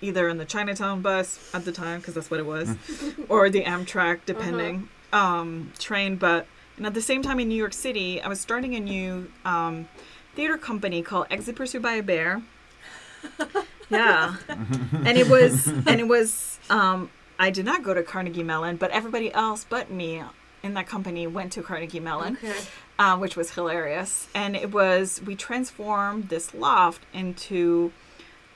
[0.00, 2.76] either in the chinatown bus at the time because that's what it was
[3.28, 6.46] or the amtrak depending um, train but
[6.76, 9.88] and at the same time in new york city i was starting a new um,
[10.34, 12.42] theater company called exit pursued by a bear.
[13.90, 14.36] Yeah.
[14.48, 18.90] And it was and it was um i did not go to carnegie mellon but
[18.90, 20.22] everybody else but me
[20.62, 22.54] in that company went to carnegie mellon Okay.
[22.98, 24.28] uh, which was hilarious.
[24.34, 27.92] And it was we transformed this loft into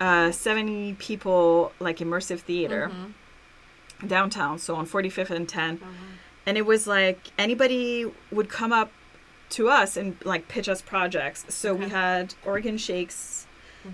[0.00, 2.90] uh 70 people like immersive theater
[4.06, 5.80] downtown so on 45th and 10
[6.46, 8.90] and it was like anybody would come up
[9.50, 11.44] to us and like pitch us projects.
[11.54, 13.46] So we had oregon shakes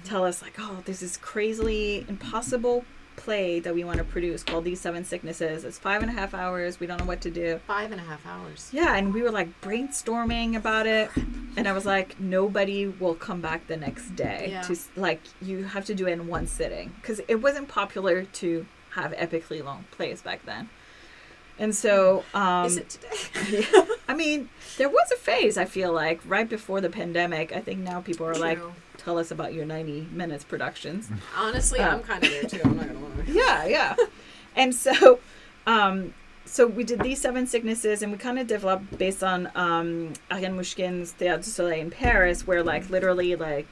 [0.05, 2.85] tell us like oh this is crazily impossible
[3.17, 6.35] play that we want to produce called these seven sicknesses it's five and a half
[6.35, 8.69] hours we don't know what to do Five and a half hours.
[8.73, 11.11] yeah and we were like brainstorming about it
[11.57, 14.63] and i was like nobody will come back the next day Yeah.
[14.63, 18.67] to like you have to do it in one sitting because it wasn't popular to
[18.91, 20.69] have epically long plays back then
[21.59, 23.67] and so um Is it today?
[24.09, 27.53] I mean, there was a phase I feel like right before the pandemic.
[27.55, 28.59] I think now people are like,
[28.99, 31.95] "Tell us about your ninety minutes productions." Honestly, Uh.
[31.97, 32.61] I'm kind of there too.
[32.65, 33.25] I'm not gonna lie.
[33.29, 33.97] yeah, yeah.
[34.57, 35.19] And so,
[35.67, 36.15] um,
[36.45, 40.57] so we did these seven sicknesses, and we kind of developed based on um, Ariane
[40.57, 43.67] Mnouchkine's Théâtre du Soleil in Paris, where like literally like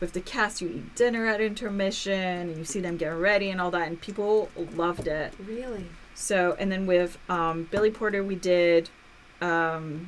[0.00, 2.12] with the cast, you eat dinner at intermission,
[2.50, 5.32] and you see them get ready and all that, and people loved it.
[5.38, 5.86] Really?
[6.20, 8.90] So, and then with um, Billy Porter, we did,
[9.40, 10.06] um,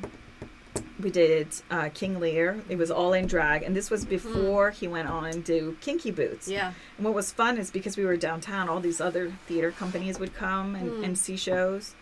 [1.01, 2.61] we did uh, King Lear.
[2.69, 6.11] It was all in drag, and this was before he went on and do Kinky
[6.11, 6.47] Boots.
[6.47, 6.73] Yeah.
[6.97, 10.35] And what was fun is because we were downtown, all these other theater companies would
[10.35, 11.03] come and, Hmm.
[11.03, 11.95] and see shows.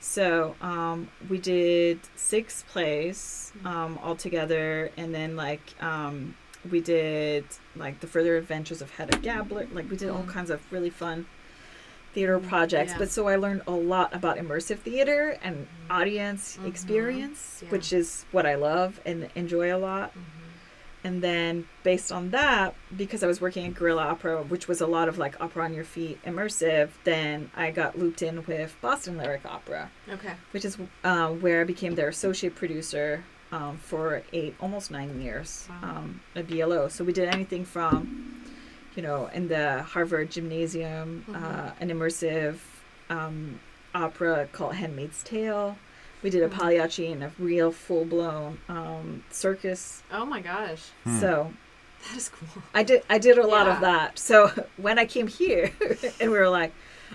[0.00, 6.36] So um, we did six plays um, all together, and then like um,
[6.70, 7.44] we did
[7.74, 9.66] like the further adventures of Hedda Gabler.
[9.72, 10.28] Like we did all Mm.
[10.28, 11.26] kinds of really fun
[12.18, 12.92] theater projects.
[12.92, 12.98] yeah.
[12.98, 16.66] But so I learned a lot about immersive theater and audience Mhm.
[16.66, 17.68] experience, Yeah.
[17.70, 20.12] which is what I love and enjoy a lot.
[21.04, 24.86] And then based on that, because I was working at Guerrilla Opera, which was a
[24.86, 29.16] lot of like opera on your feet, immersive, then I got looped in with Boston
[29.16, 30.32] Lyric Opera, Okay.
[30.50, 35.68] which is uh, where I became their associate producer um, for eight, almost nine years
[35.70, 35.88] Wow.
[35.98, 36.88] um, at BLO.
[36.88, 38.37] So we did anything from,
[38.98, 41.72] you know, in the Harvard Gymnasium, uh, Mhm.
[41.80, 42.56] an immersive
[43.08, 43.60] um,
[43.94, 45.78] opera called Handmaid's Tale.
[46.20, 46.58] We did a Mhm.
[46.58, 50.02] Pagliacci in a real full blown um, circus.
[50.10, 51.20] Oh my gosh, Hmm.
[51.20, 51.52] So
[52.08, 52.62] that is cool.
[52.74, 53.74] I did I did a lot Yeah.
[53.74, 54.18] of that.
[54.18, 55.70] So when I came here
[56.20, 56.72] and we were like,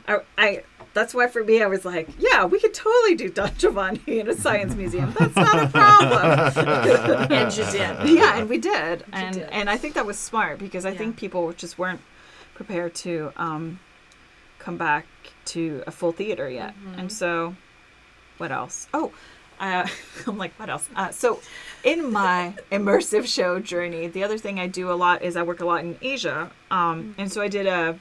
[0.08, 0.64] I, I
[0.94, 4.28] that's why for me I was like, yeah, we could totally do Don Giovanni in
[4.30, 5.14] a science museum.
[5.18, 7.30] That's not a problem.
[7.32, 8.10] And you did.
[8.20, 9.50] yeah, and we did, You and did.
[9.50, 10.98] and I think that was smart because I Yeah.
[11.00, 12.02] think people just weren't
[12.54, 13.80] prepared to um,
[14.60, 15.06] come back
[15.46, 17.00] to a full theater yet, Mhm.
[17.00, 17.56] and so
[18.38, 18.88] what else?
[18.94, 19.12] Oh.
[19.60, 19.88] Uh,
[20.28, 20.90] I'm like, what else?
[20.96, 21.40] Uh, so,
[21.84, 25.62] in my immersive show journey, the other thing I do a lot is I work
[25.62, 27.98] a lot in Asia, um, and so I did a.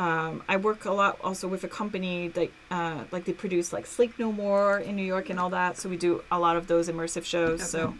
[0.00, 3.86] Um, I work a lot also with a company that uh, like they produce like
[3.86, 5.76] Sleep No More in New York and all that.
[5.76, 7.68] So we do a lot of those immersive shows.
[7.68, 7.94] So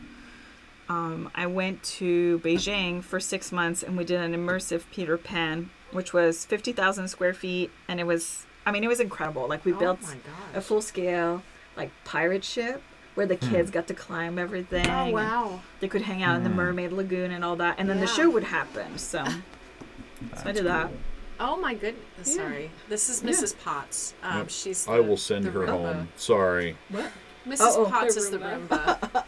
[0.88, 5.68] um, I went to Beijing for six months and we did an immersive Peter Pan,
[5.92, 9.46] which was fifty thousand square feet, and it was I mean it was incredible.
[9.46, 11.42] Like we built oh my a full scale
[11.76, 12.82] like pirate ship
[13.14, 14.88] where the kids got to climb everything.
[14.88, 15.60] Oh wow.
[15.80, 16.56] They could hang out in the Hmm.
[16.56, 18.96] Mermaid Lagoon and all that, and then the show would happen.
[18.96, 19.34] So, so I
[20.44, 20.86] That's did that.
[20.88, 20.96] cool.
[21.40, 22.04] Oh my goodness.
[22.24, 22.34] Yeah.
[22.34, 22.70] Sorry.
[22.88, 23.30] This is Yeah.
[23.30, 23.58] Mrs.
[23.64, 24.14] Potts.
[24.22, 24.50] Um, Yep.
[24.50, 24.86] she's.
[24.88, 25.68] I will send her Roomba.
[25.68, 26.08] home.
[26.16, 26.76] Sorry.
[26.90, 27.10] What?
[27.48, 27.60] Mrs.
[27.60, 29.00] Uh-oh, Potts the is the Roomba.
[29.00, 29.24] Roomba.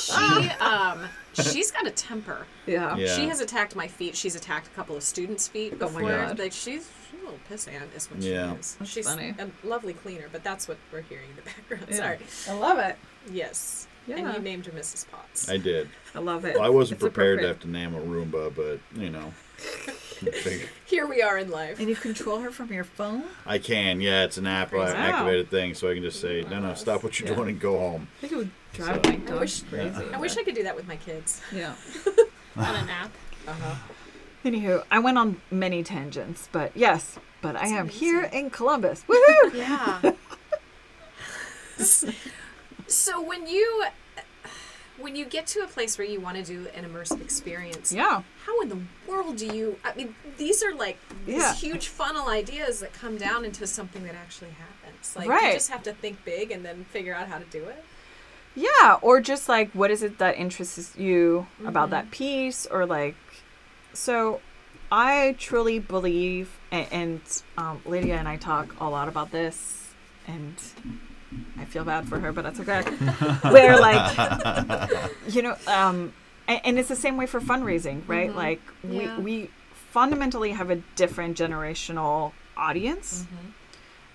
[0.00, 2.46] she um she's got a temper.
[2.66, 2.96] Yeah.
[2.96, 3.14] Yeah.
[3.16, 4.16] She has attacked my feet.
[4.16, 6.10] She's attacked a couple of students' feet Oh my before.
[6.10, 6.38] God.
[6.38, 8.52] Like she's, she's a little pissant is what Yeah.
[8.54, 8.76] she is.
[8.78, 9.34] That's she's funny.
[9.38, 11.86] a lovely cleaner, but that's what we're hearing in the background.
[11.90, 11.96] Yeah.
[11.96, 12.18] Sorry.
[12.48, 12.96] I love it.
[13.32, 13.88] Yes.
[14.06, 14.16] Yeah.
[14.18, 15.10] And you named her Mrs.
[15.10, 15.48] Potts.
[15.50, 15.88] I did.
[16.14, 16.54] I love it.
[16.54, 19.34] Well, I wasn't It's prepared to have to name a Roomba, but you know, figure-
[20.84, 21.78] Here we are in life.
[21.80, 23.24] And you control her from your phone?
[23.46, 24.00] I can.
[24.00, 24.84] Yeah, it's an app Wow.
[24.86, 27.36] activated thing, so I can just say, no, no, stop what you're Yeah.
[27.36, 28.08] doing and go home.
[28.18, 30.04] I think it would drive So- my dog wish- crazy.
[30.12, 31.40] I wish I could do that with my kids.
[31.52, 31.74] Yeah.
[32.56, 33.10] on an app.
[33.48, 33.74] Uh-huh.
[34.44, 38.00] Anywho, I went on many tangents, but yes, but I am amazing.
[38.00, 39.04] here in Columbus.
[39.08, 39.54] Woohoo!
[39.54, 40.12] Yeah.
[42.86, 43.84] so when you
[45.00, 48.22] when you get to a place where you want to do an immersive experience, yeah.
[48.44, 51.52] how in the world do you I mean these are like Yeah.
[51.52, 55.16] these huge funnel ideas that come down into something that actually happens.
[55.16, 55.48] Like Right.
[55.48, 57.84] you just have to think big and then figure out how to do it.
[58.54, 61.92] Yeah, or just like what is it that interests you about Mhm.
[61.92, 63.14] that piece, or like,
[63.92, 64.40] so
[64.92, 67.20] I truly believe, and, and
[67.56, 69.90] um, Lydia and I talk a lot about this,
[70.26, 70.56] and
[71.58, 72.82] I feel bad for her, but that's okay.
[73.50, 74.90] Where like,
[75.28, 76.12] you know, um,
[76.48, 78.30] and, and it's the same way for fundraising, right?
[78.30, 78.34] Mhm.
[78.34, 79.16] Like Yeah.
[79.18, 79.50] we we
[79.92, 83.26] fundamentally have a different generational audience.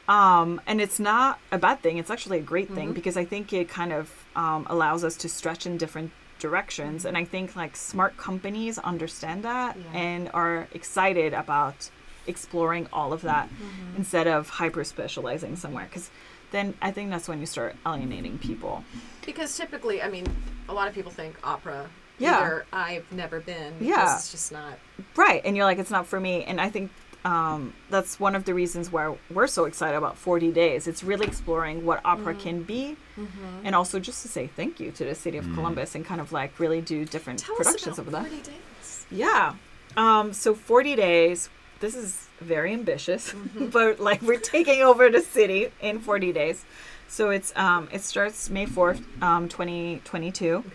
[0.08, 1.97] Um, and it's not a bad thing.
[1.97, 2.93] It's actually a great thing Mhm.
[2.93, 7.06] because I think it kind of um, allows us to stretch in different directions.
[7.06, 9.97] And I think like smart companies understand that Yeah.
[9.99, 11.89] and are excited about
[12.28, 13.97] exploring all of that Mm-hmm.
[13.97, 15.86] instead of hyper specializing somewhere.
[15.89, 16.10] Because
[16.51, 18.84] then I think that's when you start alienating people.
[19.25, 20.25] Because typically, I mean,
[20.69, 21.89] a lot of people think opera.
[22.17, 22.38] Yeah.
[22.38, 23.73] Either I've never been.
[23.81, 24.15] Yeah.
[24.15, 24.79] It's just not.
[25.15, 25.41] Right.
[25.43, 26.43] And you're like, it's not for me.
[26.45, 26.91] And I think
[27.25, 30.88] um, that's one of the reasons why we're so excited about 40 Days.
[30.88, 32.39] It's really exploring what opera Mm.
[32.39, 33.65] can be Mm-hmm.
[33.65, 35.55] and also just to say thank you to the city of Mm.
[35.55, 38.29] Columbus and kind of like really do different Tell productions us about of that.
[38.31, 39.05] 40 days.
[39.10, 39.55] Yeah.
[39.97, 41.49] Um, so 40 days.
[41.79, 43.67] This is very ambitious, Mm-hmm.
[43.67, 46.65] but like we're taking over the city in 40 days.
[47.08, 50.65] So it's um, it starts May 4th, um, 2022, Okay.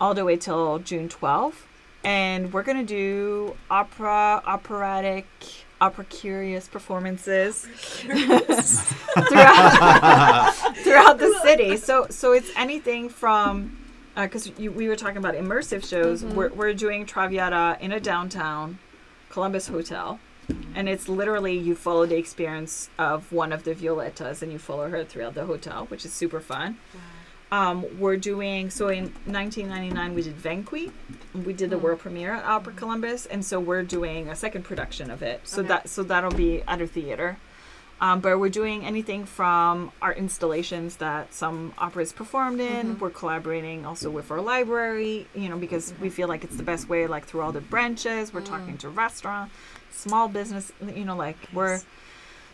[0.00, 1.62] all the way till June 12th,
[2.04, 5.26] and we're gonna do opera, operatic,
[5.80, 7.66] opera curious performances
[9.28, 11.76] throughout throughout the city.
[11.76, 13.76] So so it's anything from
[14.14, 16.22] because you we were talking about immersive shows.
[16.22, 16.34] Mhm.
[16.34, 18.78] We're we're doing Traviata in a downtown
[19.30, 20.18] Columbus hotel.
[20.74, 24.88] And it's literally you follow the experience of one of the Violettas and you follow
[24.90, 26.76] her throughout the hotel, which is super fun.
[27.52, 30.90] Um, we're doing so in 1999 we did Vanqui,
[31.32, 31.80] we did the Mm.
[31.80, 35.40] world premiere at Opera Columbus, and so we're doing a second production of it.
[35.44, 35.68] So Okay.
[35.68, 37.36] that so that'll be at a theater.
[37.98, 42.96] Um, but we're doing anything from art installations that some operas performed in.
[42.96, 42.98] Mhm.
[42.98, 46.90] We're collaborating also with our library, you know, because we feel like it's the best
[46.90, 48.34] way, like through all the branches.
[48.34, 48.50] We're Mm.
[48.50, 49.50] talking to restaurant,
[49.96, 51.80] small business, you know, like we're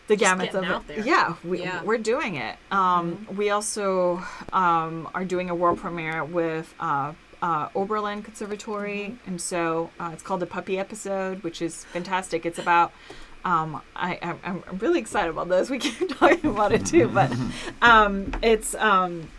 [0.07, 0.69] the gamut of it.
[0.69, 0.99] out there.
[0.99, 1.77] Yeah, we, Yeah.
[1.77, 1.85] Mm-hmm.
[1.85, 2.55] we're doing it.
[2.71, 9.29] Um, We also um, are doing a world premiere with uh, uh, Oberlin Conservatory, Mm-hmm.
[9.29, 12.45] and so uh, it's called the Puppy Episode, which is fantastic.
[12.45, 12.91] It's about
[13.45, 15.69] um, I, I'm, I'm I'm really excited about this.
[15.69, 17.29] We keep talking about it too, but
[17.81, 19.29] um, it's um,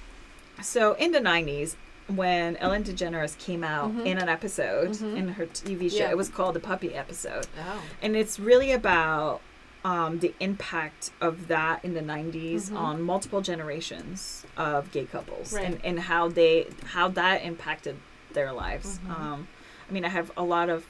[0.63, 1.77] so in the '90s
[2.09, 4.07] when Ellen DeGeneres came out Mhm.
[4.07, 5.17] in an episode Mhm.
[5.17, 5.97] in her TV show.
[5.97, 6.11] Yeah.
[6.11, 7.81] It was called the Puppy Episode, Oh.
[8.03, 9.41] and it's really about
[9.87, 12.79] um, the impact of that in the 90s Mhm.
[12.79, 15.63] on multiple generations of gay couples Right.
[15.67, 17.97] and, and how they how that impacted
[18.33, 19.11] their lives Mhm.
[19.21, 19.49] um,
[19.87, 20.87] i mean i have a lot of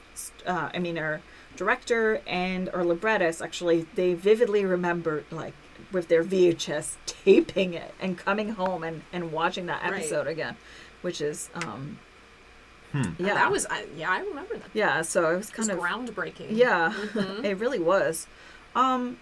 [0.46, 1.20] uh, i mean our
[1.56, 5.54] director and our librettist actually they vividly remember like
[5.90, 9.94] with their vhs taping it and coming home and, and watching that Right.
[9.94, 10.56] episode again
[11.04, 11.98] which is um
[12.92, 13.10] Hmm.
[13.18, 14.70] yeah That was, I, yeah, I remember that.
[14.72, 16.46] yeah so it was It was kind of groundbreaking.
[16.50, 17.44] yeah Mhm.
[17.50, 18.26] it really was.
[18.76, 19.18] Um,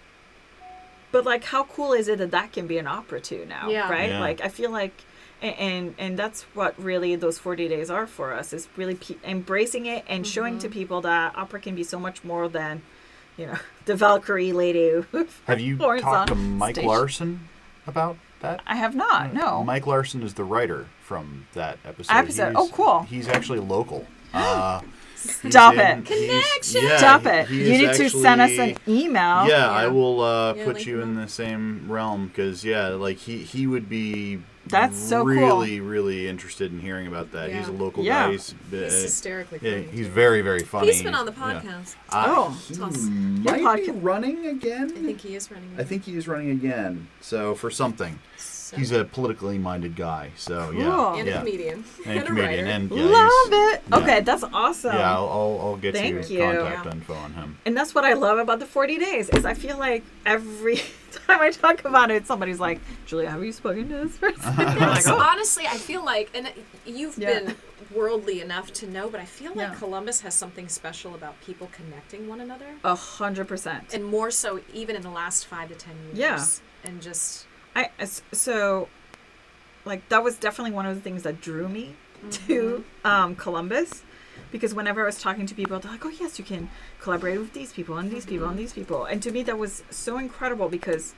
[1.11, 3.69] but like, how cool is it that that can be an opera too now?
[3.69, 3.89] Yeah.
[3.89, 4.09] Right.
[4.11, 4.19] Yeah.
[4.19, 4.93] Like, I feel like,
[5.41, 9.17] and, and and that's what really those forty days are for us is really pe-
[9.23, 10.73] embracing it and showing to Mhm.
[10.73, 12.81] people that opera can be so much more than,
[13.37, 15.03] you know, the Valkyrie lady.
[15.47, 16.85] Have you Horns talked to Mike stage.
[16.85, 17.47] Larson
[17.87, 18.61] about that?
[18.67, 19.33] I have not.
[19.33, 19.63] No.
[19.63, 22.11] Mike Larson is the writer from that episode.
[22.13, 22.43] Episode.
[22.49, 22.99] He's- Oh, cool.
[23.03, 24.05] He's actually local.
[24.33, 24.81] Uh,
[25.15, 26.05] Stop in- it.
[26.05, 26.83] Connection!
[26.83, 27.49] yeah, Stop it.
[27.51, 29.47] You is need to send us an email.
[29.47, 32.87] Yeah, I will uh, Yeah, put link you him in the same realm because yeah,
[32.89, 35.25] like he he would be That's so cool.
[35.35, 37.53] really really interested in hearing about that.
[37.53, 38.25] He's a local Yeah.
[38.25, 38.31] guy.
[38.33, 39.87] He's, uh, He's hysterically yeah, funny.
[39.97, 40.91] he's very very funny.
[40.91, 41.61] He's been on the Yeah.
[41.61, 41.95] podcast.
[42.09, 42.61] Uh, Oh.
[42.67, 42.97] he Toss.
[42.97, 44.91] might Your be running again.
[44.97, 45.69] I think he is running.
[45.77, 47.07] I think he is running again.
[47.21, 48.19] So for something.
[48.37, 48.79] So So.
[48.79, 51.13] He's a politically minded guy, so yeah, Cool.
[51.19, 51.83] and a comedian.
[52.05, 52.65] and a a comedian, writer.
[52.65, 53.83] and yeah, Love it.
[53.89, 53.97] yeah.
[53.97, 54.95] Okay, that's awesome.
[54.95, 56.43] Yeah, I'll, I'll, I'll get Thank you, you.
[56.43, 56.91] contact Yeah.
[56.91, 57.57] info on him.
[57.67, 60.77] And that's what I love about the 40 days is I feel like every
[61.27, 64.55] time I talk about it, somebody's like, Julia, have you spoken to this person?
[64.57, 65.19] Like, oh.
[65.19, 66.51] honestly, I feel like, and
[66.85, 67.41] you've Yeah.
[67.41, 67.55] been
[67.93, 69.75] worldly enough to know, but I feel like Yeah.
[69.75, 73.93] Columbus has something special about people connecting one another, A hundred percent.
[73.93, 76.17] and more so even in the last five to ten years.
[76.17, 76.89] Yeah.
[76.89, 77.89] And just I
[78.31, 78.89] so
[79.85, 81.95] like that was definitely one of the things that drew me
[82.31, 84.03] to um, Columbus.
[84.51, 87.53] Because whenever I was talking to people, they're like, "Oh yes, you can collaborate with
[87.53, 90.69] these people and these people and these people," and to me that was so incredible
[90.69, 91.13] because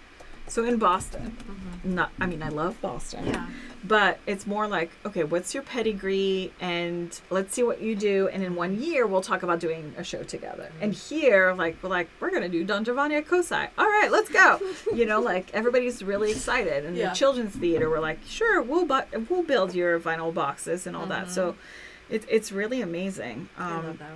[0.48, 1.96] so in Boston, mm-hmm.
[1.96, 3.48] not I mean I love Boston, yeah,
[3.84, 8.28] but it's more like okay what's your pedigree and let's see what you do.
[8.28, 10.72] And in one year we'll talk about doing a show together.
[10.82, 11.16] And mm-hmm.
[11.16, 14.60] here like we're like we're gonna do don giovanni at COSI all right let's go.
[14.94, 16.86] You know like everybody's really excited.
[16.86, 17.10] And Yeah.
[17.10, 21.08] the children's theater we're like sure we'll bu- we'll build your vinyl boxes and all
[21.08, 21.32] that.
[21.32, 22.16] So mm-hmm.
[22.16, 23.50] it, it's really amazing.
[23.58, 24.12] I um, love that.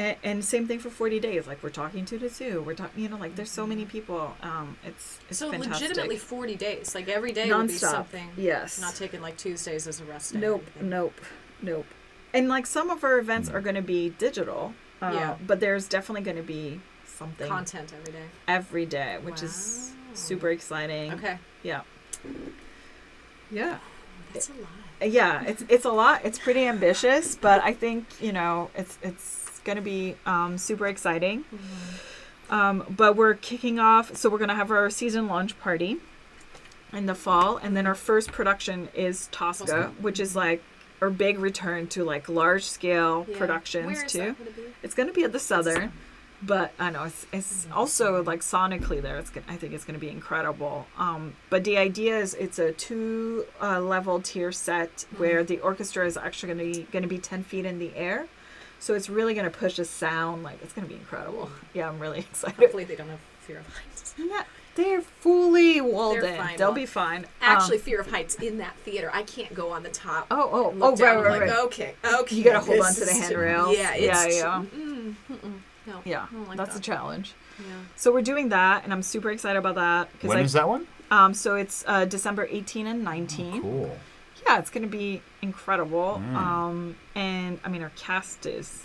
[0.00, 3.02] And, and same thing for 40 days like we're talking two to two we're talking
[3.02, 5.72] you know like there's so many people um it's it's So fantastic.
[5.88, 8.28] legitimately forty days, like every day will be something.
[8.36, 10.40] yes Not taking like Tuesdays as a rest day.
[10.46, 11.18] Nope, nope,
[11.70, 11.86] nope.
[12.36, 14.62] And like some of our events are going to be digital,
[15.02, 15.34] uh, Yeah.
[15.46, 16.80] but there's definitely going to be
[17.18, 18.26] something Content every day.
[18.58, 21.12] every day, which is super exciting.
[21.14, 21.82] Okay, Yeah.
[23.50, 23.78] Yeah.
[24.32, 24.70] that's a lot.
[25.02, 26.20] Yeah, it's it's a lot.
[26.24, 30.86] It's pretty ambitious, but I think you know it's it's going to be um, super
[30.86, 31.44] exciting.
[32.48, 35.98] Um, but we're kicking off, so we're going to have our season launch party
[36.92, 39.92] in the fall, and then our first production is Tosca, Tosca.
[40.00, 40.62] which is like
[41.00, 43.38] our big return to like large scale Yeah.
[43.38, 44.34] productions too.
[44.36, 44.62] gonna be?
[44.82, 45.92] It's going to be at the Southern,
[46.42, 47.76] but I know it's it's Mhm.
[47.76, 49.16] also like sonically there.
[49.18, 50.88] It's gonna, I think it's going to be incredible.
[50.98, 56.04] Um, but the idea is it's a two uh, level tier set where the orchestra
[56.04, 58.26] is actually going to be going to be ten feet in the air.
[58.80, 61.50] So it's really going to push a sound like it's going to be incredible.
[61.74, 62.56] Yeah, I'm really excited.
[62.56, 64.14] Hopefully they don't have fear of heights.
[64.18, 64.42] Yeah,
[64.74, 66.36] they're fully walled They're in.
[66.36, 67.26] fine, They'll well, be fine.
[67.40, 69.10] Actually, Um, fear of heights in that theater.
[69.12, 70.26] I can't go on the top.
[70.32, 71.22] oh, oh, and oh, look right, down.
[71.24, 71.50] right, I'm right.
[71.50, 72.34] like, okay, okay.
[72.36, 73.34] You gotta hold this on to the is too-
[73.78, 74.64] Yeah, Yeah, it's yeah.
[74.72, 75.52] Too, mm.
[75.86, 76.78] No, Yeah, like that's that.
[76.80, 77.34] a challenge.
[77.58, 77.64] Yeah.
[77.96, 80.08] So we're doing that, and I'm super excited about that.
[80.26, 80.86] When I, is that one?
[81.10, 83.62] Um, so it's uh, December 18 and 19.
[83.62, 83.98] Cool.
[84.50, 86.20] Yeah, it's gonna be incredible.
[86.32, 86.34] Mm.
[86.36, 88.84] Um, and I mean, our cast is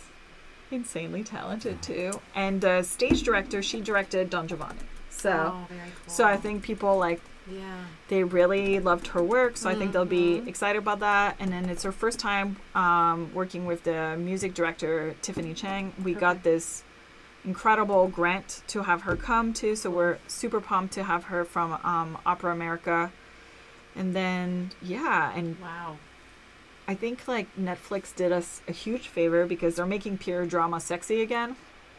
[0.69, 2.19] insanely talented too.
[2.35, 4.77] And the stage director, she directed Don Giovanni.
[5.09, 6.13] So, oh, very cool.
[6.13, 7.83] so I think people like Yeah.
[8.09, 9.57] they really loved her work.
[9.57, 10.47] So I think they'll be Mhm.
[10.47, 11.35] excited about that.
[11.39, 15.93] And then it's her first time um, working with the music director Tiffany Chang.
[16.03, 16.19] We Okay.
[16.19, 16.83] got this
[17.43, 19.75] incredible grant to have her come to.
[19.75, 23.11] So we're super pumped to have her from um, Opera America.
[23.95, 25.97] And then yeah, and Wow.
[26.87, 31.21] I think like Netflix did us a huge favor because they're making pure drama sexy
[31.21, 31.55] again.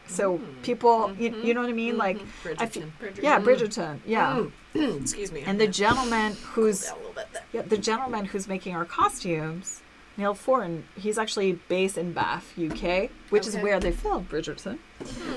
[0.09, 0.63] So Mm.
[0.63, 1.45] people, you, Mhm.
[1.45, 1.97] you know what I mean?
[1.97, 2.57] Like, Mhm.
[2.61, 3.23] I fe- Bridgerton.
[3.23, 3.41] yeah.
[3.41, 4.45] Bridgerton, yeah.
[4.75, 5.01] Mm.
[5.01, 5.43] Excuse me.
[5.45, 7.27] And the gentleman who's down a little bit.
[7.53, 9.83] yeah, the gentleman who's making our costumes,
[10.17, 14.79] Neil Foran, he's actually based in Bath, UK, which is where they filmed Bridgerton.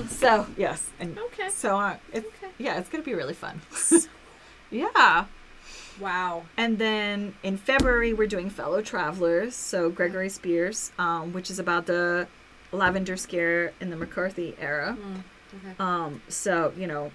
[0.08, 1.48] So yes, and Okay.
[1.50, 2.52] so uh, it, Okay.
[2.58, 3.60] yeah, it's gonna be really fun.
[4.70, 5.24] yeah.
[5.98, 6.44] Wow.
[6.56, 9.54] And then in February, we're doing Fellow Travelers.
[9.54, 12.26] So Gregory Spears, um, which is about the
[12.72, 14.96] lavender scare in the McCarthy era.
[15.00, 15.22] Mm.
[15.58, 15.74] Okay.
[15.80, 17.10] Um, so, you know,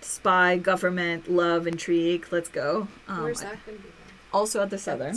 [0.00, 2.88] spy, government, love, intrigue, let's go.
[3.08, 3.88] Um, Where's that going to be?
[3.88, 4.14] then?
[4.32, 5.16] Also at the Southern.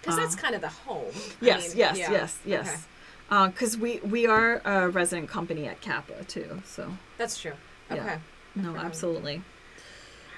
[0.00, 1.06] Because that's Uh, kind of the home.
[1.14, 2.10] I Yes, mean, yes, yeah.
[2.12, 2.86] yes, yes.
[3.28, 6.62] Because we, we are a resident company at CAPA, too.
[6.64, 7.52] So, That's true.
[7.90, 7.96] Yeah.
[7.96, 8.18] Okay.
[8.54, 8.84] no, forgot.
[8.86, 9.42] absolutely.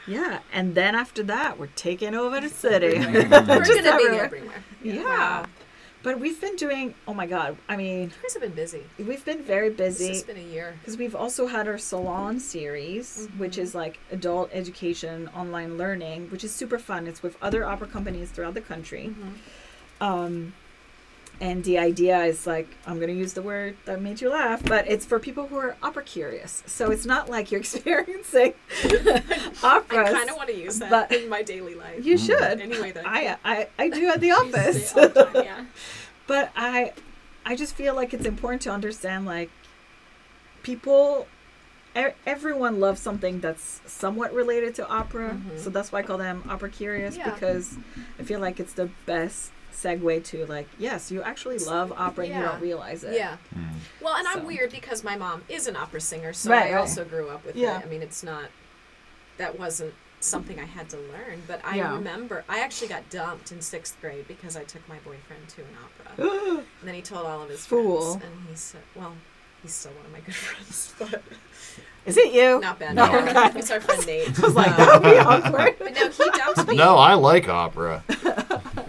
[0.07, 0.41] Yeah.
[0.53, 2.99] And then after that, we're taking over the city.
[2.99, 4.25] We're Just going to be everywhere.
[4.25, 4.65] everywhere.
[4.83, 5.03] Yeah.
[5.05, 5.47] Wow.
[6.03, 8.85] But we've been doing, oh my God, I mean, You guys have been busy.
[8.99, 10.07] we've been very busy.
[10.09, 10.75] This has been a year.
[10.81, 13.63] because we've also had our salon series, which Mhm.
[13.63, 17.07] is like adult education, online learning, which is super fun.
[17.07, 19.09] It's with other opera companies throughout the country.
[19.11, 20.03] Mm-hmm.
[20.03, 20.55] Um,
[21.41, 24.63] and the idea is like, I'm going to use the word that made you laugh,
[24.65, 26.63] but it's for people who are opera curious.
[26.67, 28.53] So it's not like you're experiencing
[29.63, 32.05] opera I kind of want to use that but- in my daily life.
[32.05, 32.41] You should.
[32.61, 34.93] Anyway, that I I, I, I do at the office.
[34.93, 35.65] the time, yeah.
[36.27, 36.93] but I
[37.47, 39.51] I just feel like it's important to understand like
[40.63, 41.27] people
[41.97, 45.31] e- everyone loves something that's somewhat related to opera.
[45.41, 45.59] Mhm.
[45.59, 47.33] So that's why I call them opera curious Yeah.
[47.33, 47.77] because
[48.19, 52.35] I feel like it's the best segue to like yes, you actually love opera and
[52.35, 53.15] you don't realize it.
[53.15, 53.37] Yeah.
[53.57, 53.69] Mm.
[54.03, 56.81] Well, and I'm weird because my mom is an opera singer, so Right, I right.
[56.81, 57.79] also grew up with Yeah.
[57.79, 57.85] it.
[57.87, 58.47] I mean, it's not
[59.39, 61.43] that wasn't something I had to learn.
[61.47, 61.95] But I Yeah.
[61.95, 65.77] remember I actually got dumped in sixth grade because I took my boyfriend to an
[65.83, 66.25] opera.
[66.81, 68.19] and then he told all of his Fool.
[68.19, 69.15] friends, and he said, "Well,
[69.63, 71.23] he's still one of my good friends, but
[72.07, 72.61] Is it you?
[72.61, 72.95] not Ben.
[72.97, 73.05] No.
[73.05, 73.53] Yeah.
[73.57, 74.39] It's our friend Nate.
[74.39, 75.77] I was like, Um, that would be awkward.
[75.79, 76.77] but no, he dumped me.
[76.77, 78.03] No, I like opera.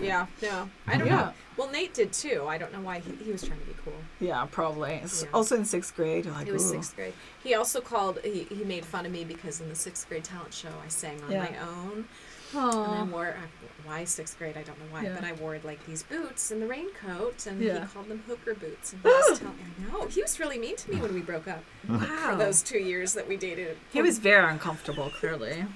[0.01, 1.15] Yeah, no, I don't Yeah.
[1.17, 1.33] know.
[1.57, 2.45] Well, Nate did too.
[2.47, 3.93] I don't know why he, he was trying to be cool.
[4.19, 4.93] Yeah, probably.
[5.03, 5.29] It's Yeah.
[5.33, 6.75] Also in sixth grade, like, It was ooh.
[6.75, 7.13] sixth grade.
[7.43, 8.19] He also called.
[8.23, 11.21] He, he made fun of me because in the sixth grade talent show I sang
[11.23, 11.39] on Yeah.
[11.43, 12.05] my own,
[12.53, 13.35] and I wore.
[13.37, 14.57] I, why sixth grade?
[14.57, 17.69] I don't know why, but I wore like these boots and the raincoat, and he
[17.93, 18.93] called them hooker boots.
[18.93, 19.55] And he was telling.
[19.87, 22.29] I know he was really mean to me when we broke up Wow.
[22.31, 23.77] for those two years that we dated.
[23.91, 25.65] He was very uncomfortable, clearly.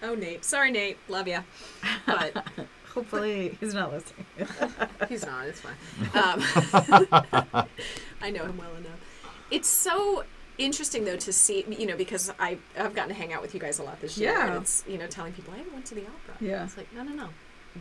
[0.00, 0.44] Oh, Nate.
[0.44, 0.96] Sorry, Nate.
[1.08, 1.40] Love you.
[2.06, 2.46] But
[2.98, 4.26] Hopefully, he's not listening.
[5.08, 5.46] He's not.
[5.46, 5.74] It's fine.
[6.14, 6.42] Um,
[8.20, 8.98] I know him well enough.
[9.50, 10.24] It's so
[10.58, 13.60] interesting though to see, you know, because I I've gotten to hang out with you
[13.60, 14.32] guys a lot this year.
[14.32, 14.48] Yeah.
[14.54, 16.34] And it's you know telling people I went to the opera.
[16.40, 16.64] Yeah.
[16.64, 17.28] It's like no no no,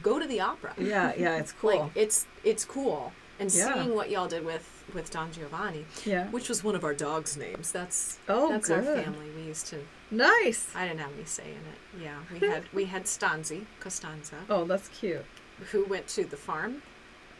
[0.03, 0.73] go to the opera.
[0.77, 1.79] Yeah, yeah, it's cool.
[1.79, 3.11] Like it's it's cool.
[3.39, 3.73] And Yeah.
[3.73, 6.27] seeing what y'all did with with Don Giovanni, yeah.
[6.29, 7.71] which was one of our dogs' names.
[7.71, 8.87] That's Oh, that's good.
[8.87, 9.29] our family.
[9.35, 9.79] We used to.
[10.11, 10.69] Nice.
[10.75, 12.03] I didn't have any say in it.
[12.03, 15.25] Yeah, we had we had Stanzi Costanza, Oh, that's cute.
[15.71, 16.81] who went to the farm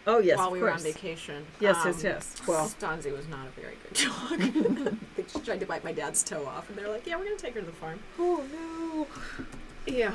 [0.06, 1.46] Oh, yes, while we were on vacation.
[1.60, 2.36] Yes, Um, yes, yes.
[2.48, 4.98] Well, Stanzi was not a very good dog.
[5.18, 7.36] they just tried to bite my dad's toe off, and they're like, "Yeah, we're gonna
[7.36, 9.08] take her to the farm." oh no.
[9.86, 10.14] Yeah,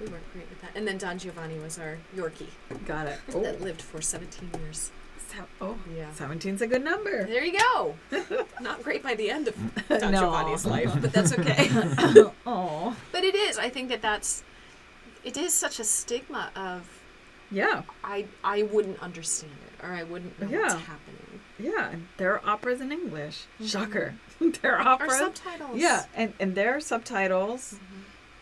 [0.00, 0.70] we weren't great with that.
[0.74, 2.46] And then Don Giovanni was our Yorkie
[2.86, 3.20] Got it.
[3.34, 4.90] Oh, that lived for 17 years.
[5.32, 6.10] Se- oh, Yeah.
[6.16, 7.24] 17's a good number.
[7.24, 7.94] There you go.
[8.60, 9.54] not great by the end of
[9.88, 10.20] Don No.
[10.20, 11.68] Giovanni's life, but that's okay.
[12.46, 13.58] Oh, but it is.
[13.58, 14.42] I think that that's.
[15.24, 16.88] It is such a stigma of
[17.50, 21.40] yeah, I I wouldn't understand it or I wouldn't know what's happening.
[21.58, 21.90] yeah.
[21.90, 23.44] and There are operas in English.
[23.60, 23.68] Mhm.
[23.70, 24.14] Shocker.
[24.62, 25.18] there are Or operas.
[25.18, 25.78] subtitles.
[25.78, 27.74] Yeah, and and there are subtitles.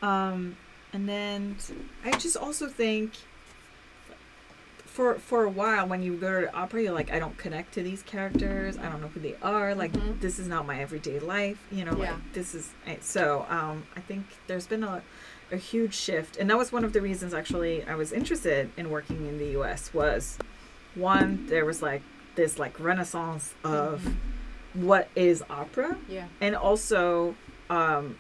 [0.03, 0.07] Mhm.
[0.07, 0.57] Um,
[0.93, 1.57] and then
[2.05, 3.13] I just also think
[4.93, 7.83] for for a while when you go to opera, you're like, I don't connect to
[7.83, 8.77] these characters.
[8.77, 9.75] I don't know who they are.
[9.75, 10.21] Like Mhm.
[10.21, 11.59] this is not my everyday life.
[11.71, 12.13] You know, Yeah.
[12.13, 12.71] like this is
[13.01, 13.47] so.
[13.49, 15.03] Um, I think there's been a
[15.53, 18.89] a huge shift, and that was one of the reasons actually I was interested in
[18.91, 19.93] working in the U.S.
[19.95, 20.39] Was
[20.95, 22.03] one there was like
[22.37, 24.15] this like renaissance of Mhm.
[24.87, 26.27] what is opera Yeah.
[26.41, 27.35] and also
[27.69, 28.17] um,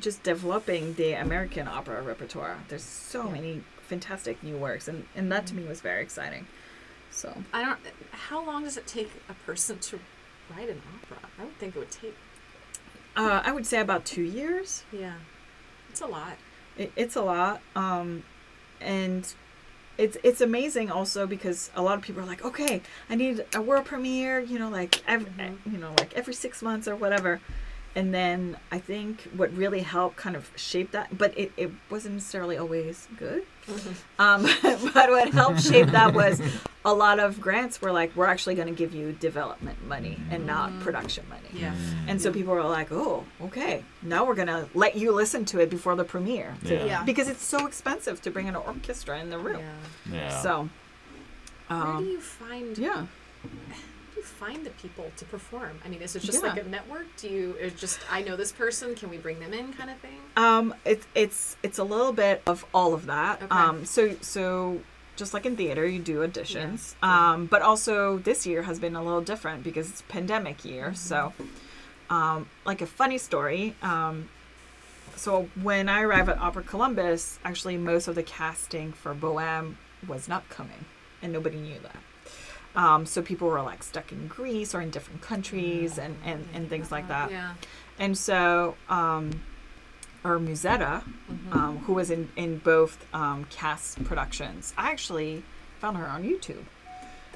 [0.00, 2.58] just developing the American opera repertoire.
[2.68, 3.32] There's so Yeah.
[3.32, 6.46] many fantastic new works, and, and that to me was very exciting.
[7.10, 7.78] So I don't.
[8.10, 10.00] How long does it take a person to
[10.50, 11.28] write an opera?
[11.38, 12.16] I would think it would take.
[13.16, 14.82] uh, I would say about two years.
[14.92, 15.14] Yeah,
[15.90, 16.36] it's a lot.
[16.76, 18.24] It, it's a lot, um,
[18.80, 19.32] and
[19.96, 23.62] it's it's amazing also because a lot of people are like, okay, I need a
[23.62, 25.56] world premiere, you know, like every, Mhm.
[25.70, 27.40] you know, like every six months or whatever.
[27.96, 32.14] And then I think what really helped kind of shape that, but it, it wasn't
[32.14, 33.44] necessarily always good.
[34.18, 36.40] Um, but what helped shape that was
[36.84, 40.44] a lot of grants were like, we're actually going to give you development money and
[40.44, 40.80] not Mm.
[40.80, 41.48] production money.
[41.52, 41.72] Yeah.
[42.08, 42.34] And so Yeah.
[42.34, 45.94] people were like, oh, okay, now we're going to let you listen to it before
[45.94, 46.56] the premiere.
[46.64, 46.84] Yeah.
[46.84, 47.04] Yeah.
[47.04, 49.60] Because it's so expensive to bring an orchestra in the room.
[50.10, 50.14] Yeah.
[50.16, 50.40] Yeah.
[50.42, 50.68] So,
[51.68, 52.76] Where do um, you find?
[52.76, 53.06] yeah.
[54.24, 55.80] How do you find the people to perform?
[55.84, 56.50] I mean, is it just Yeah.
[56.50, 57.06] like a network?
[57.16, 57.70] Do you?
[57.76, 58.94] Just I know this person.
[58.94, 59.72] Can we bring them in?
[59.72, 60.18] Kind of thing.
[60.36, 63.42] Um, it's it's it's a little bit of all of that.
[63.42, 63.54] Okay.
[63.54, 64.80] Um, so so
[65.16, 66.94] just like in theater, you do auditions.
[67.02, 67.32] Yeah.
[67.32, 70.94] Um, but also this year has been a little different because it's pandemic year.
[70.94, 71.32] So,
[72.10, 73.74] um, like a funny story.
[73.82, 74.28] Um,
[75.16, 79.76] so when I arrived at Opera Columbus, actually most of the casting for Bohème
[80.08, 80.84] was not coming,
[81.22, 81.96] and nobody knew that.
[82.76, 86.68] Um, so people were like stuck in Greece or in different countries and, and, and
[86.68, 87.30] things like that.
[87.30, 87.54] Yeah.
[87.98, 89.42] And so, um,
[90.24, 91.54] or Musetta, Mhm.
[91.54, 95.42] um, who was in, in both um, cast productions, I actually
[95.80, 96.64] found her on YouTube.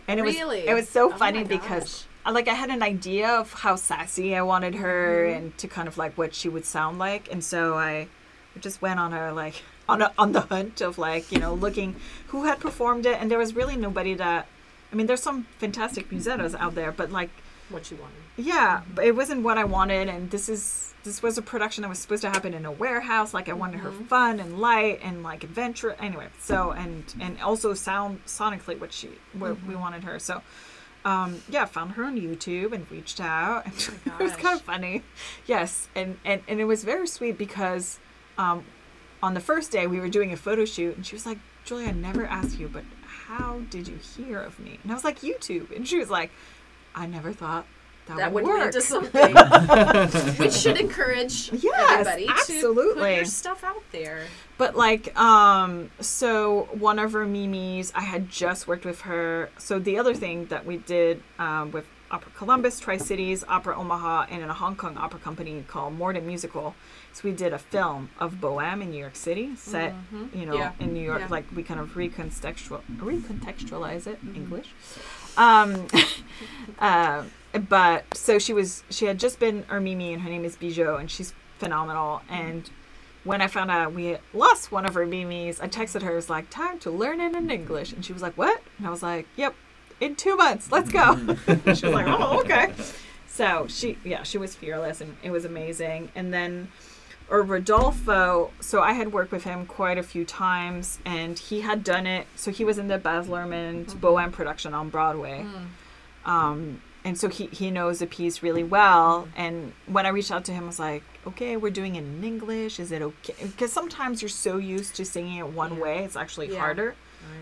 [0.08, 0.60] And it Really?
[0.62, 3.76] was it was so Oh funny because I, like I had an idea of how
[3.76, 5.36] sassy I wanted her Mhm.
[5.36, 8.08] and to kind of like what she would sound like, and so I
[8.58, 11.94] just went on her like on a, on the hunt of like you know looking
[12.28, 14.46] who had performed it, and there was really nobody that.
[14.92, 17.30] I mean, there's some fantastic musettas out there, but like
[17.68, 18.14] what you wanted.
[18.36, 21.88] yeah, but it wasn't what I wanted, and this is this was a production that
[21.88, 23.32] was supposed to happen in a warehouse.
[23.32, 24.06] Like I wanted her Mhm.
[24.08, 25.94] fun and light and like adventure.
[26.00, 29.80] Anyway, so and and also sound sonically what she what we Mhm.
[29.80, 30.18] wanted her.
[30.18, 30.42] So,
[31.04, 33.66] um, yeah, found her on YouTube and reached out.
[33.66, 35.02] And Oh it was kind of funny,
[35.46, 37.98] yes, and and and it was very sweet because,
[38.38, 38.64] um,
[39.22, 41.88] on the first day we were doing a photo shoot, and she was like, "Julia,
[41.88, 42.84] I never asked you, but
[43.28, 46.30] how did you hear of me?" And I was like, "YouTube," and she was like,
[46.94, 47.66] "I never thought
[48.16, 48.58] that would work.
[48.58, 49.34] lead to something,
[50.38, 53.16] which should encourage Yes, everybody to put absolutely.
[53.16, 54.24] your stuff out there.
[54.56, 59.50] But like, um, so one of her Mimi's, I had just worked with her.
[59.58, 64.26] So the other thing that we did um, with Opera Columbus, Tri Cities, Opera Omaha,
[64.30, 66.74] and in a Hong Kong opera company called Morden Musical.
[67.12, 69.94] So we did a film of Bohème in New York City, set,
[70.34, 70.72] you know, Yeah.
[70.80, 71.20] in New York.
[71.20, 71.26] Yeah.
[71.28, 74.68] Like we kind of recontextual, recontextualize it in English.
[75.36, 75.86] Um,
[76.78, 77.24] uh,
[77.68, 80.96] but so she was, she had just been our Mimi, and her name is Bijou,
[80.96, 82.22] and she's phenomenal.
[82.28, 82.70] And
[83.24, 86.30] when I found out we lost one of her Mimis, I texted her, it was
[86.30, 87.92] like, time to learn it in English.
[87.92, 88.62] And she was like, what?
[88.78, 89.54] And I was like, yep,
[90.00, 91.14] in two months, let's go.
[91.14, 91.64] Mm.
[91.78, 92.72] she was like, oh, okay.
[93.26, 96.10] So she, yeah, she was fearless and it was amazing.
[96.14, 96.68] And then,
[97.30, 101.84] or Rodolfo, so I had worked with him quite a few times and he had
[101.84, 102.26] done it.
[102.36, 103.98] So he was in the Baz Luhrmann mm-hmm.
[103.98, 105.44] Bohème production on Broadway.
[105.44, 106.28] Mm.
[106.28, 109.22] Um, and so he, he knows the piece really well.
[109.22, 109.40] Mm-hmm.
[109.40, 112.24] And when I reached out to him, I was like, okay, we're doing it in
[112.24, 112.80] English.
[112.80, 113.34] Is it okay?
[113.40, 115.82] Because sometimes you're so used to singing it one Yeah.
[115.82, 116.58] way, it's actually Yeah.
[116.58, 116.96] harder.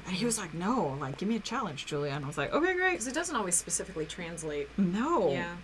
[0.06, 2.12] And he was like, no, like, give me a challenge, Julia.
[2.12, 2.92] And I was like, okay, great.
[2.92, 4.68] Because it doesn't always specifically translate.
[4.78, 5.30] No.
[5.32, 5.56] Yeah.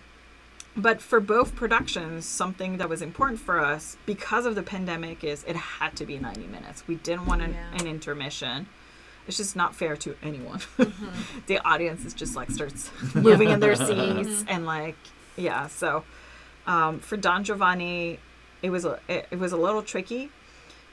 [0.75, 5.43] But for both productions, something that was important for us because of the pandemic is
[5.45, 6.87] it had to be 90 minutes.
[6.87, 7.79] We didn't want an, Yeah.
[7.81, 8.67] an intermission.
[9.27, 10.59] It's just not fair to anyone.
[10.77, 11.39] Mm-hmm.
[11.47, 14.97] the audience is just like starts moving in their seats and like
[15.37, 15.67] yeah.
[15.67, 16.03] So
[16.67, 18.19] um, for Don Giovanni,
[18.61, 20.29] it was a it, it was a little tricky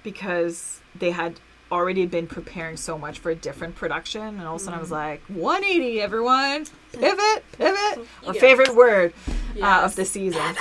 [0.02, 1.40] because they had
[1.70, 4.80] already been preparing so much for a different production, and all of a sudden I
[4.80, 4.94] was mm-hmm.
[4.94, 7.00] like, 180, everyone, mm-hmm.
[7.00, 7.76] pivot, pivot.
[7.76, 8.26] Mm-hmm.
[8.26, 9.12] Our get favorite word
[9.60, 10.40] uh, of the season.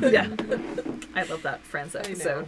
[0.00, 0.28] yeah,
[1.14, 2.46] I love that Friends episode.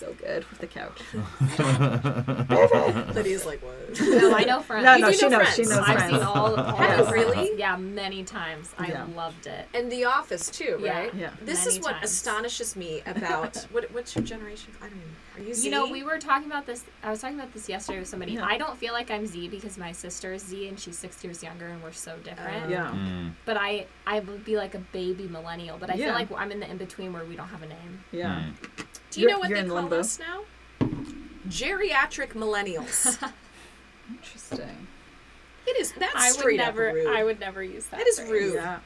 [0.00, 0.98] So good with the couch.
[3.14, 4.00] Lydia's like, what?
[4.00, 4.82] No, I know Friends.
[4.82, 5.48] No, You no, do she know knows.
[5.48, 5.68] She Friends.
[5.68, 6.14] knows I've Friends.
[6.14, 7.58] seen all of all Have you really?
[7.58, 8.74] Yeah, many times.
[8.78, 9.04] I Yeah.
[9.14, 9.68] loved it.
[9.74, 10.98] And The Office too, Yeah.
[10.98, 11.14] right?
[11.14, 11.32] Yeah.
[11.42, 12.12] This Many is what times.
[12.12, 14.72] astonishes me about what what's your generation?
[14.80, 15.16] I don't even.
[15.29, 16.84] Are you You know, we were talking about this.
[17.02, 18.32] I was talking about this yesterday with somebody.
[18.32, 18.44] Yeah.
[18.44, 21.42] I don't feel like I'm Z because my sister is Z and she's six years
[21.42, 22.66] younger, and we're so different.
[22.66, 22.68] Oh.
[22.68, 22.90] Yeah.
[22.90, 23.32] Mm.
[23.44, 25.76] But I, I would be like a baby millennial.
[25.78, 26.06] But I Yeah.
[26.06, 28.04] feel like I'm in the in between where we don't have a name.
[28.12, 28.44] Yeah.
[28.44, 28.86] Mm.
[29.10, 29.98] Do you You're- know what you're they call limbo.
[30.00, 30.42] us now?
[31.48, 33.20] Geriatric millennials.
[34.10, 34.86] Interesting.
[35.66, 35.92] it is.
[35.92, 36.88] That's I would straight never.
[36.88, 37.06] up rude.
[37.08, 37.98] I would never use that.
[37.98, 38.30] That is phrase.
[38.30, 38.54] rude.
[38.54, 38.78] Yeah.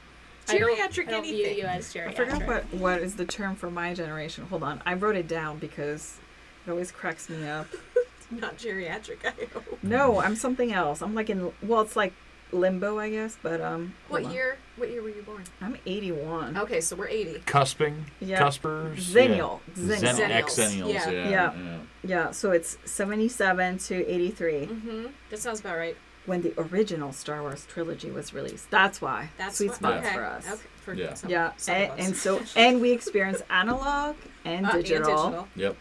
[0.47, 1.57] I don't- Geriatric I don't view anything.
[1.57, 2.07] you as geriatric.
[2.19, 4.45] I forgot what what is the term for my generation.
[4.45, 6.17] Hold on, I wrote it down because
[6.65, 7.67] it always cracks me up.
[8.31, 9.23] Not geriatric.
[9.25, 9.79] I hope.
[9.83, 11.01] No, I'm something else.
[11.01, 12.13] I'm like in well, it's like
[12.51, 13.37] limbo, I guess.
[13.41, 14.35] But um, What hold on.
[14.35, 14.57] year?
[14.77, 15.43] What year were you born?
[15.61, 16.57] I'm 81.
[16.57, 17.39] Okay, so we're 80.
[17.45, 18.39] Cusping, Yeah.
[18.39, 19.59] cuspers, Xennial.
[19.75, 19.83] yeah.
[19.83, 19.97] Xennial.
[19.99, 20.29] Zen- Xennials.
[20.31, 21.09] ex-zennials, Yeah.
[21.09, 21.29] yeah.
[21.29, 21.53] Yeah.
[21.55, 21.77] yeah.
[22.03, 25.05] Yeah, so it's 77 to 83 Mm-hmm.
[25.29, 25.95] That sounds about right.
[26.25, 28.69] when the original Star Wars trilogy was released.
[28.71, 29.29] That's why.
[29.37, 30.15] That's sweet what, spots okay.
[30.15, 30.47] for us.
[30.51, 30.61] Okay.
[30.83, 31.13] For Yeah.
[31.13, 32.05] some, Yeah, some and, of us.
[32.07, 35.09] and so and we experience analog and Uh, digital.
[35.27, 35.47] And digital.
[35.55, 35.75] Yep.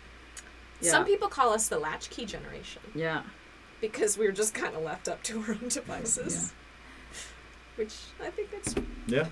[0.84, 0.90] Yeah.
[0.90, 3.22] Some people call us the latchkey generation Yeah.
[3.80, 6.52] because we're just kind of left up to our own devices.
[6.52, 7.18] Yeah.
[7.76, 8.74] Which I think that's.
[9.06, 9.26] Yeah.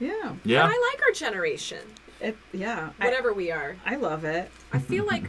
[0.00, 0.34] Yeah.
[0.44, 0.64] Yeah.
[0.64, 1.80] And I like our generation,
[2.20, 2.90] It, yeah.
[2.98, 3.76] I, whatever we are.
[3.84, 4.50] I love it.
[4.72, 5.24] I feel like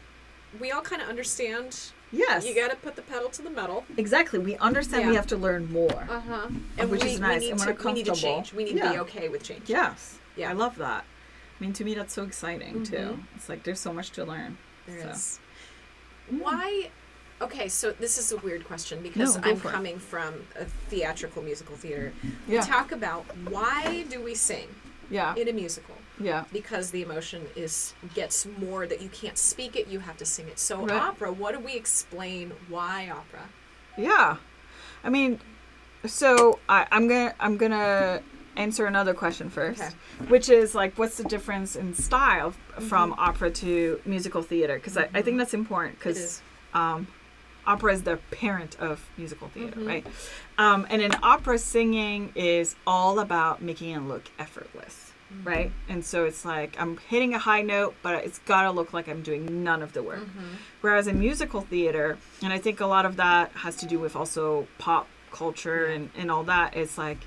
[0.60, 1.78] we all kind of understand.
[2.10, 2.44] Yes.
[2.46, 3.84] You got to put the pedal to the metal.
[3.96, 4.38] Exactly.
[4.38, 6.06] We understand we have to learn more.
[6.10, 6.48] Uh huh.
[6.86, 8.52] Which we, is nice, We need, and to, we're we need to change.
[8.52, 9.68] We need to be okay with change.
[9.68, 10.18] Yes.
[10.36, 10.50] Yeah.
[10.50, 11.04] I love that.
[11.04, 12.96] I mean, to me, that's so exciting too.
[12.96, 13.18] Mhm.
[13.36, 14.58] It's like there's so much to learn.
[14.88, 15.08] There So.
[15.10, 15.40] is.
[16.30, 16.90] Why?
[17.40, 19.72] Okay, so this is a weird question because No, I'm for it.
[19.72, 22.12] coming from a theatrical musical theater.
[22.48, 22.60] Yeah.
[22.60, 24.68] We talk about why do we sing
[25.08, 25.34] Yeah.
[25.36, 25.94] in a musical?
[26.20, 26.44] Yeah.
[26.52, 30.48] Because the emotion is gets more that you can't speak it, you have to sing
[30.48, 30.58] it.
[30.58, 31.00] So Right.
[31.00, 33.48] opera, what do we explain why opera?
[33.96, 34.38] Yeah.
[35.04, 35.38] I mean,
[36.06, 38.20] so I, I'm gonna I'm gonna
[38.58, 39.94] answer another question first, Okay.
[40.28, 42.50] which is like, what's the difference in style
[42.90, 43.20] from Mm-hmm.
[43.20, 44.74] opera to musical theater?
[44.74, 46.42] Because I, I think that's important because
[46.74, 47.06] um,
[47.66, 49.86] opera is the parent of musical theater, Mhm.
[49.86, 50.06] right?
[50.58, 55.48] Um, and in opera, singing is all about making it look effortless, Mm-hmm.
[55.48, 55.72] right?
[55.90, 59.22] And so it's like I'm hitting a high note, but it's gotta look like I'm
[59.22, 60.20] doing none of the work.
[60.26, 60.54] Mm-hmm.
[60.80, 64.16] Whereas in musical theater, and I think a lot of that has to do with
[64.16, 67.18] also pop culture and, and all that, it's like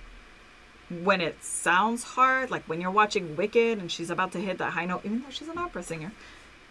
[1.04, 4.72] when it sounds hard, like when you're watching Wicked and she's about to hit that
[4.74, 6.12] high note, even though she's an opera singer,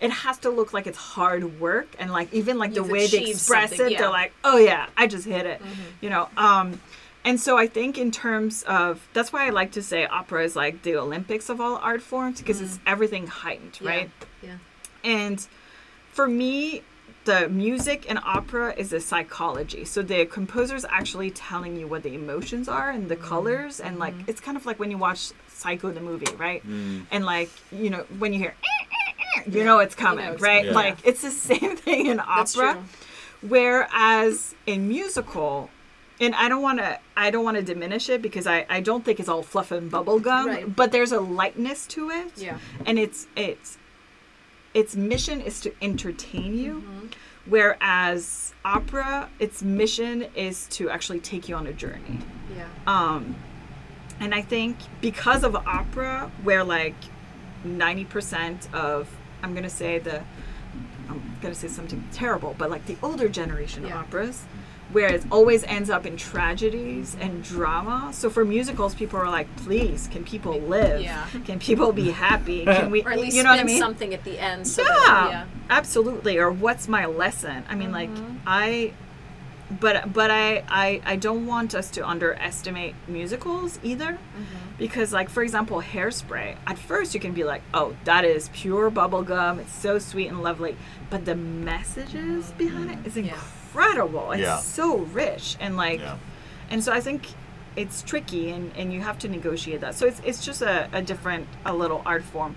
[0.01, 3.07] it has to look like it's hard work and like even like the You've way
[3.07, 3.99] they express it, yeah.
[3.99, 5.81] they're like, oh yeah, I just hit it, Mm-hmm.
[6.01, 6.29] you know.
[6.37, 6.81] Um,
[7.25, 10.57] and so I think in terms of that's why I like to say opera is
[10.57, 13.81] like the Olympics of all art forms because it's everything heightened, Mm.
[13.85, 13.91] Yeah.
[13.91, 14.11] right?
[14.43, 14.57] Yeah.
[15.05, 15.47] And
[16.13, 16.83] for me,
[17.31, 19.85] the music in opera is a psychology.
[19.85, 23.29] So the composer's actually telling you what the emotions are and the Mm-hmm.
[23.29, 24.31] colors and like mm-hmm.
[24.31, 25.21] it's kind of like when you watch
[25.61, 26.63] Psycho the movie, right?
[26.67, 27.05] Mm.
[27.13, 30.43] And like, you know, when you hear eh, eh, eh, you know it's coming, it's
[30.43, 30.63] right?
[30.63, 30.75] coming.
[30.75, 32.83] Like it's the same thing in opera.
[33.55, 35.71] Whereas in musical,
[36.21, 39.05] and I don't want to I don't want to diminish it because I I don't
[39.05, 40.77] think it's all fluff and bubblegum, Right.
[40.81, 42.33] but there's a lightness to it.
[42.37, 42.59] Yeah.
[42.87, 43.79] And it's it's
[44.75, 46.75] its mission is to entertain you.
[46.77, 47.07] Mm-hmm.
[47.47, 52.19] Whereas opera, its mission is to actually take you on a journey.
[52.57, 52.67] Yeah.
[52.87, 53.35] Um,
[54.21, 56.95] and I think because of opera, where like
[57.67, 59.09] 90% of,
[59.43, 60.23] I'm going to say the,
[61.09, 63.99] I'm going to say something terrible, but like the older generation Yeah.
[64.01, 64.45] of operas,
[64.93, 68.11] where it always ends up in tragedies and drama.
[68.13, 71.03] So for musicals, people are like, please, can people live?
[71.03, 71.27] Yeah.
[71.45, 72.65] Can people be happy?
[72.65, 73.79] Can we, Or at least you know what I mean?
[73.79, 74.67] something at the end.
[74.67, 75.47] So yeah, That, yeah.
[75.69, 76.39] absolutely.
[76.39, 77.65] Or what's my lesson?
[77.69, 78.39] I mean, like mm-hmm.
[78.47, 78.93] I,
[79.81, 84.77] but but I, I I don't want us to underestimate musicals either, mm-hmm.
[84.79, 86.57] because like for example, Hairspray.
[86.67, 89.61] At first, you can be like, oh, that is pure bubblegum.
[89.61, 90.77] It's so sweet and lovely,
[91.09, 93.37] but the messages behind it is Yeah.
[93.75, 94.33] Incredible.
[94.33, 94.59] It's Yeah.
[94.59, 96.17] so rich and like, Yeah.
[96.71, 97.27] and so I think.
[97.77, 99.95] It's tricky, and, and you have to negotiate that.
[99.95, 102.57] So it's, it's just a, a different, a little art form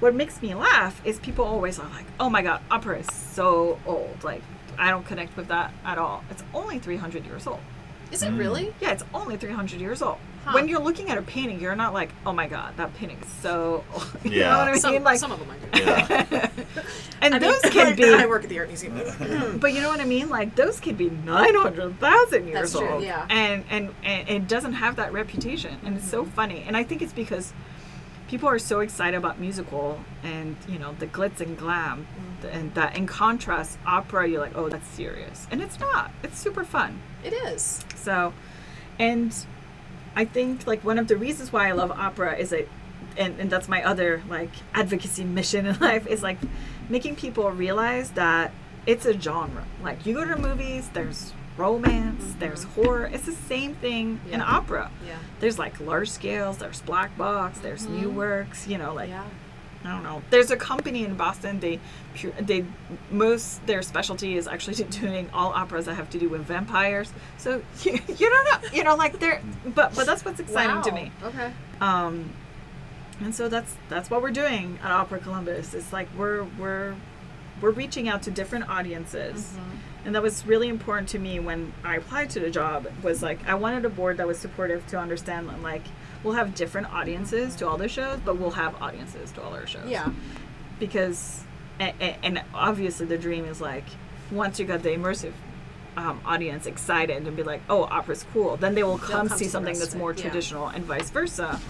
[0.00, 3.78] what makes me laugh is people always are like, "Oh my god, opera is so
[3.86, 4.42] old." Like,
[4.78, 6.24] I don't connect with that at all.
[6.30, 7.60] It's only 300 years old.
[8.12, 8.72] Is it really?
[8.80, 10.18] Yeah, it's only 300 years old.
[10.44, 10.52] Huh.
[10.52, 13.28] When you're looking at a painting, you're not like, "Oh my god, that painting is
[13.40, 14.06] so." Old.
[14.24, 14.50] you Yeah.
[14.50, 14.80] know what I mean?
[14.80, 15.82] Some, like, some of them I do.
[15.82, 16.50] Yeah.
[17.22, 18.04] and I mean, those can be.
[18.14, 19.00] I work at the art museum.
[19.58, 20.28] But you know what I mean?
[20.28, 23.26] Like those could be nine hundred thousand years That's true, old, yeah.
[23.30, 26.10] and, and and it doesn't have that reputation, and it's Mm-hmm.
[26.10, 26.64] so funny.
[26.66, 27.52] And I think it's because
[28.28, 32.06] people are so excited about musical and you know the glitz and glam,
[32.42, 32.46] Mm-hmm.
[32.58, 36.10] and that in contrast, opera you're like, oh, that's serious, and it's not.
[36.22, 37.00] It's super fun.
[37.24, 37.84] It is.
[37.96, 38.32] So,
[38.98, 39.34] and
[40.14, 42.68] I think like one of the reasons why I love opera is it,
[43.16, 46.38] and, and that's my other like advocacy mission in life is like
[46.88, 48.52] making people realize that
[48.86, 49.64] it's a genre.
[49.82, 52.38] Like you go to movies, there's romance, mm-hmm.
[52.40, 53.06] there's horror.
[53.06, 54.90] It's the same thing in opera.
[55.06, 55.18] Yeah.
[55.40, 58.16] There's like large scales, there's black box, there's new mm-hmm.
[58.16, 58.66] works.
[58.66, 59.24] You know, like yeah.
[59.84, 60.22] I don't know.
[60.30, 61.60] There's a company in Boston.
[61.60, 61.78] They,
[62.40, 62.64] they
[63.10, 67.12] most their specialty is actually doing all operas that have to do with vampires.
[67.36, 70.92] So you, you don't know, you know, like they're, but but that's what's exciting to
[70.92, 71.12] me.
[71.22, 71.52] Okay.
[71.80, 72.30] Um,
[73.20, 75.74] and so that's that's what we're doing at Opera Columbus.
[75.74, 76.94] It's like we're we're
[77.60, 79.54] we're reaching out to different audiences.
[80.04, 83.46] And that was really important to me when I applied to the job was like
[83.48, 85.82] I wanted a board that was supportive to understand like
[86.22, 89.66] we'll have different audiences to all the shows, but we'll have audiences to all our
[89.66, 90.10] shows Yeah.
[90.78, 91.44] because
[91.80, 93.84] and, and obviously the dream is like
[94.30, 95.32] once you got the immersive
[95.96, 99.46] um, audience excited and be like oh opera's cool then they will come, come see
[99.46, 100.22] something that's more yeah.
[100.22, 101.60] traditional and vice versa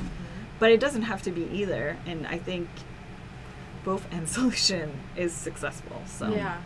[0.58, 2.68] but it doesn't have to be either and i think
[3.84, 6.60] both end solution is successful so Yeah.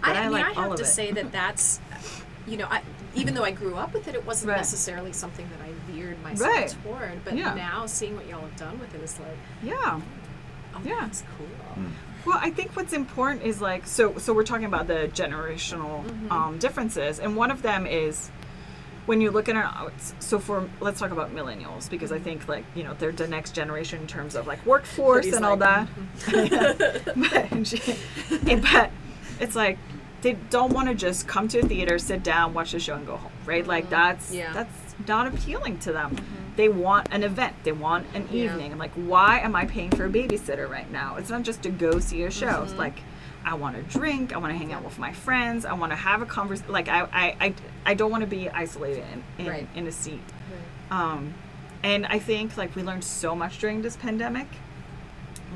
[0.00, 0.86] But I, I I mean, like I have all of to it.
[0.86, 1.80] say that that's,
[2.46, 2.82] you know, I,
[3.14, 4.58] even though I grew up with it, it wasn't Right.
[4.58, 6.76] necessarily something that I veered myself Right.
[6.84, 7.24] toward.
[7.24, 7.54] But Yeah.
[7.54, 10.00] now seeing what y'all have done with it is like, yeah
[10.78, 11.06] oh, Yeah.
[11.06, 11.46] it's cool.
[11.46, 11.86] Hmm.
[12.24, 14.18] Well, I think what's important is like so.
[14.18, 16.32] So we're talking about the generational mm-hmm.
[16.32, 18.30] um, differences, and one of them is
[19.06, 19.92] when you look at an.
[20.18, 22.24] So for let's talk about millennials because I mm-hmm.
[22.24, 25.44] think like you know they're the next generation in terms of like workforce Cody's and
[25.44, 25.88] all like, that.
[26.26, 27.22] Mm-hmm.
[27.56, 28.90] but, she- but
[29.40, 29.78] it's like
[30.22, 33.06] they don't want to just come to a theater, sit down, watch the show, and
[33.06, 33.32] go home.
[33.46, 33.66] Right?
[33.66, 33.92] Like mm-hmm.
[33.92, 34.52] that's Yeah.
[34.52, 36.16] that's not appealing to them.
[36.16, 36.56] Mm-hmm.
[36.56, 37.54] They want an event.
[37.62, 38.44] They want an Yeah.
[38.44, 38.72] evening.
[38.72, 41.16] And like, why am I paying for a babysitter right now?
[41.16, 42.62] It's not just to go see a show.
[42.62, 42.80] It's mm-hmm.
[42.80, 43.00] like,
[43.44, 44.34] I want to drink.
[44.34, 45.64] I want to hang out with my friends.
[45.64, 46.72] I want to have a conversation.
[46.72, 47.54] Like, I, I, I,
[47.86, 49.68] I don't want to be isolated in, in, Right.
[49.76, 50.20] in a seat.
[50.90, 51.34] Um,
[51.82, 54.48] and I think like we learned so much during this pandemic.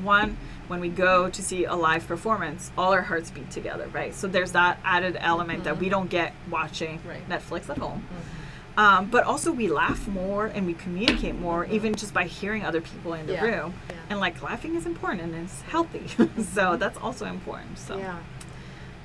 [0.01, 0.37] One,
[0.73, 4.15] when we go to see a live performance, all our hearts beat together, right?
[4.15, 5.91] So there's that added element that we mm-hmm.
[5.91, 7.29] don't get watching Right.
[7.29, 8.01] Netflix at home.
[8.01, 8.79] Mm-hmm.
[8.79, 11.75] Um, but also we laugh more and we communicate more, mm-hmm.
[11.75, 13.43] even just by hearing other people in the Yeah.
[13.43, 13.73] room.
[13.87, 13.95] Yeah.
[14.09, 16.07] And like laughing is important and it's healthy,
[16.41, 17.77] so that's also important.
[17.77, 18.17] So Yeah.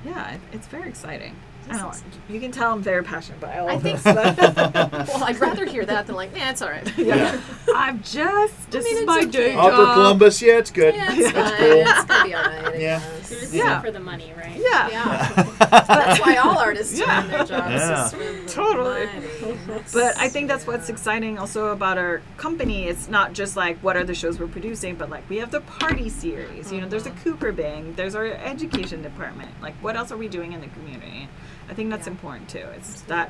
[0.03, 1.35] yeah, it, it's very exciting.
[1.69, 2.03] I don't.
[2.29, 4.13] You can tell I'm very passionate about all I of think- this.
[4.15, 4.37] But
[5.07, 6.91] Well, I'd rather hear that than like, yeah, it's all right.
[6.97, 7.39] Yeah.
[7.75, 8.71] I'm just.
[8.71, 9.31] This mean, is it's my okay.
[9.31, 9.93] day Opera job.
[9.95, 10.95] Columbus, yeah, it's good.
[10.95, 11.57] Yeah, it's That's fine.
[11.59, 11.81] cool.
[11.81, 12.65] It's gonna be all right.
[12.65, 12.99] I Yeah.
[12.99, 13.31] guess.
[13.31, 13.63] You're just Yeah.
[13.63, 13.81] yeah.
[13.81, 14.55] for the money, right?
[14.57, 14.87] Yeah.
[14.89, 15.43] Yeah.
[15.87, 17.23] That's why all artists Yeah.
[17.23, 17.49] are their jobs.
[17.71, 18.05] Yeah.
[18.05, 19.05] is for the Totally.
[19.05, 19.81] money.
[19.93, 22.87] But I think that's what's exciting also about our company.
[22.87, 25.61] It's not just like what are the shows we're producing, but like we have the
[25.61, 26.71] party series.
[26.71, 27.19] You know, there's a Uh-huh.
[27.23, 27.93] Cooper Bang.
[27.95, 29.49] There's our education department.
[29.61, 31.27] Like, what else are we doing in the community?
[31.69, 32.11] I think that's Yeah.
[32.13, 32.65] important too.
[32.75, 33.29] It's that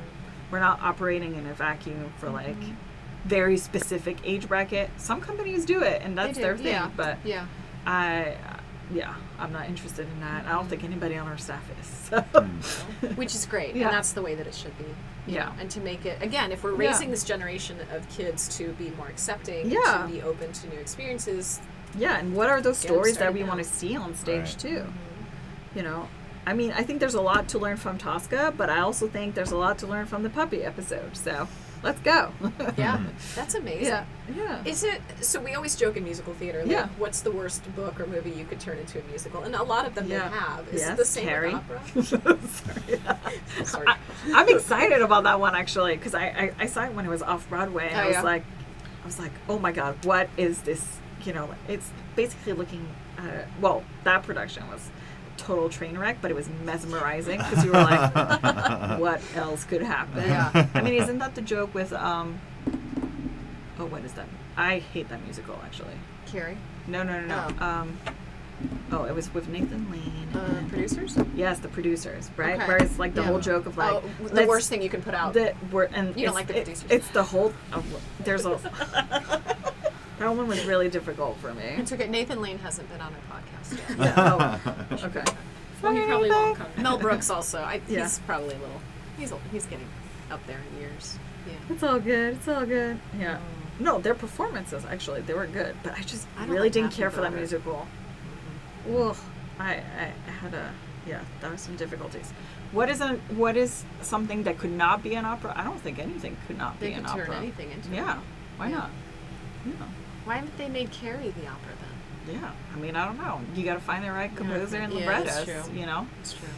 [0.50, 2.34] we're not operating in a vacuum for mm-hmm.
[2.36, 2.56] like
[3.24, 4.90] very specific age bracket.
[4.96, 6.66] Some companies do it, and that's their thing.
[6.68, 6.90] yeah.
[6.96, 7.46] But Yeah.
[7.86, 8.36] I,
[8.92, 10.46] yeah, I'm not interested in that.
[10.46, 11.86] I don't think anybody on our staff is.
[12.10, 12.20] So.
[12.22, 13.06] Hmm.
[13.14, 13.76] Which is great.
[13.76, 13.84] Yeah.
[13.86, 14.86] And that's the way that it should be.
[15.28, 15.44] Yeah.
[15.44, 16.88] know, And to make it, again, if we're Yeah.
[16.88, 20.06] raising this generation of kids to be more accepting, Yeah.
[20.06, 21.60] to be open to new experiences,
[21.96, 23.48] Yeah, and what are those stories that we now.
[23.48, 24.58] want to see on stage Right.
[24.58, 24.68] too?
[24.78, 25.78] Mm-hmm.
[25.78, 26.08] You know,
[26.46, 29.34] I mean, I think there's a lot to learn from Tosca, but I also think
[29.34, 31.16] there's a lot to learn from the puppy episode.
[31.16, 31.46] So,
[31.82, 32.32] let's go.
[32.78, 33.02] yeah,
[33.34, 33.84] that's amazing.
[33.86, 34.62] yeah, yeah.
[34.64, 35.40] Is it so?
[35.40, 36.60] We always joke in musical theater.
[36.62, 36.88] Like, Yeah.
[36.98, 39.42] What's the worst book or movie you could turn into a musical?
[39.42, 40.28] And a lot of them Yeah.
[40.28, 40.68] they have.
[40.68, 41.54] Is Yes, it the same Carrie.
[41.54, 42.38] with opera?
[42.48, 43.00] Sorry.
[43.64, 43.86] Sorry.
[43.88, 43.96] I,
[44.34, 47.22] I'm excited about that one actually because I, I I saw it when it was
[47.22, 48.22] off Broadway and Oh, I was yeah.
[48.22, 48.44] like,
[49.02, 50.98] I was like, oh my god, what is this?
[51.24, 52.88] You know, it's basically looking.
[53.18, 54.90] Uh, well, that production was a
[55.40, 58.14] total train wreck, but it was mesmerizing because you were like,
[59.00, 60.22] what else could happen?
[60.24, 60.66] Yeah.
[60.74, 62.38] I mean, isn't that the joke with um?
[63.78, 64.26] Oh, what is that?
[64.56, 65.94] I hate that musical actually.
[66.26, 67.48] Carrie, No, no, no, no.
[67.60, 67.64] Oh.
[67.64, 67.98] Um.
[68.92, 70.28] Oh, it was with Nathan Lane.
[70.34, 71.16] uh, producers.
[71.34, 72.56] Yes, the producers, right?
[72.56, 72.66] Okay.
[72.68, 73.28] Where it's like the Yeah.
[73.28, 75.32] whole joke of like oh, the worst thing you can put out.
[75.32, 76.90] the we're and You don't like the it- producers.
[76.90, 77.54] It's the whole.
[77.72, 77.82] Oh,
[78.22, 78.60] there's a.
[80.20, 81.64] that one was really difficult for me.
[81.78, 82.06] it's okay.
[82.08, 83.98] Nathan Lane hasn't been on a podcast yet.
[83.98, 84.58] Yeah,
[84.92, 85.24] oh, okay.
[85.82, 86.68] Well, he probably won't come.
[86.82, 87.58] Mel Brooks also.
[87.60, 88.02] I, Yeah.
[88.02, 88.80] He's probably a little.
[89.18, 89.88] He's he's getting
[90.30, 91.18] up there in years.
[91.46, 91.54] Yeah.
[91.74, 92.34] It's all good.
[92.36, 93.00] It's all good.
[93.18, 93.38] Yeah.
[93.40, 93.82] Oh.
[93.82, 97.10] No, their performances actually they were good, but I just I really like didn't care
[97.10, 97.50] for that Broderick.
[97.64, 97.86] musical.
[98.86, 98.96] Mm-hmm.
[98.96, 99.16] Ugh,
[99.58, 100.70] I, I I had a
[101.06, 102.30] yeah, there were some difficulties.
[102.72, 105.54] What is a what is something that could not be an opera?
[105.56, 107.36] I don't think anything could not They be can an turn opera.
[107.38, 107.88] anything into.
[107.88, 108.22] Yeah, it.
[108.58, 108.76] why Yeah.
[108.76, 108.90] not?
[109.66, 109.72] Yeah.
[110.24, 111.72] Why haven't they made Carrie the opera
[112.26, 112.40] then?
[112.40, 113.40] Yeah, I mean, I don't know.
[113.54, 115.78] You got to find the right composer and Yeah, librettos, that's true.
[115.78, 116.06] you know.
[116.18, 116.48] That's true.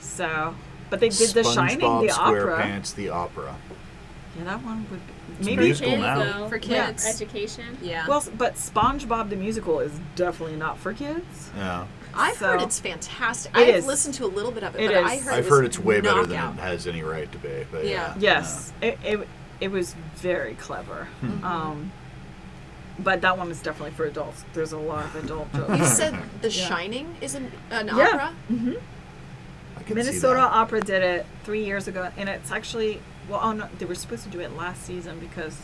[0.00, 0.54] So,
[0.88, 2.58] but they did The Shining, SpongeBob the opera.
[2.64, 3.54] SquarePants, the opera.
[4.38, 5.64] Yeah, that one would be, It's maybe.
[5.64, 6.18] musical kids, now.
[6.38, 6.86] Though, For Yeah.
[6.86, 7.06] kids.
[7.06, 7.78] Education.
[7.82, 8.06] Yeah.
[8.08, 11.50] Well, but SpongeBob the musical is definitely not for kids.
[11.56, 11.84] Yeah.
[12.14, 13.52] I've so- heard it's fantastic.
[13.56, 13.86] It I've is.
[13.86, 15.78] listened to a little bit of it, It but I heard I've it heard it's
[15.78, 16.58] way better than knockout.
[16.58, 17.66] it has any right to be.
[17.70, 18.14] But Yeah.
[18.18, 18.38] yeah.
[18.38, 19.28] Yes, it, it
[19.60, 21.06] it was very clever.
[21.22, 21.44] Mm-hmm.
[21.44, 21.92] Um,
[23.02, 24.44] but that one is definitely for adults.
[24.52, 25.78] There's a lot of adult jokes.
[25.78, 26.66] You said The Yeah.
[26.68, 28.08] Shining is an, an Yeah.
[28.08, 28.34] opera.
[28.48, 28.72] hmm
[29.76, 30.52] I can see Minnesota that.
[30.52, 34.24] Opera did it three years ago, and it's actually well, oh no, they were supposed
[34.24, 35.56] to do it last season because,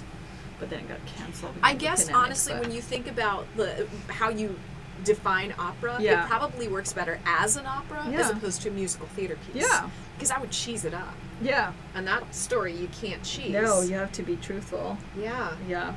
[0.60, 1.54] but then it got canceled.
[1.54, 4.58] because I guess pandemic, honestly, but- when you think about the how you
[5.04, 6.24] define opera, Yeah.
[6.24, 9.62] it probably works better as an opera as opposed to a musical theater piece.
[9.62, 9.88] Yeah.
[10.16, 13.52] Because I would cheese it up, yeah, and that story you can't cheese.
[13.52, 14.96] no, you have to be truthful.
[15.18, 15.52] Yeah.
[15.68, 15.94] Yeah,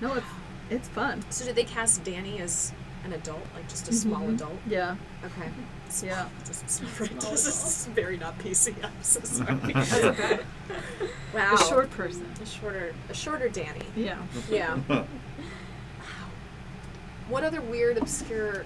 [0.00, 0.26] no, it's
[0.70, 1.22] it's fun.
[1.30, 2.72] So did they cast Danny as
[3.04, 4.34] an adult, like just a small Mhm.
[4.34, 4.58] adult?
[4.68, 5.48] Yeah, Okay.
[5.88, 6.28] Small- Yeah.
[6.44, 6.80] This is,
[7.20, 8.74] this is very not PC.
[8.84, 10.40] I'm so sorry.
[11.34, 11.54] Wow.
[11.54, 12.26] a short person.
[12.42, 13.82] a shorter, a shorter Danny.
[13.96, 14.18] Yeah.
[14.50, 14.78] Yeah.
[14.88, 15.04] wow.
[17.28, 18.64] What other weird, obscure?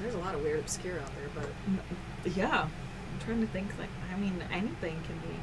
[0.00, 1.28] There's a lot of weird, obscure out there,
[2.24, 2.62] but Yeah.
[2.62, 5.34] I'm trying to think like I mean anything can be.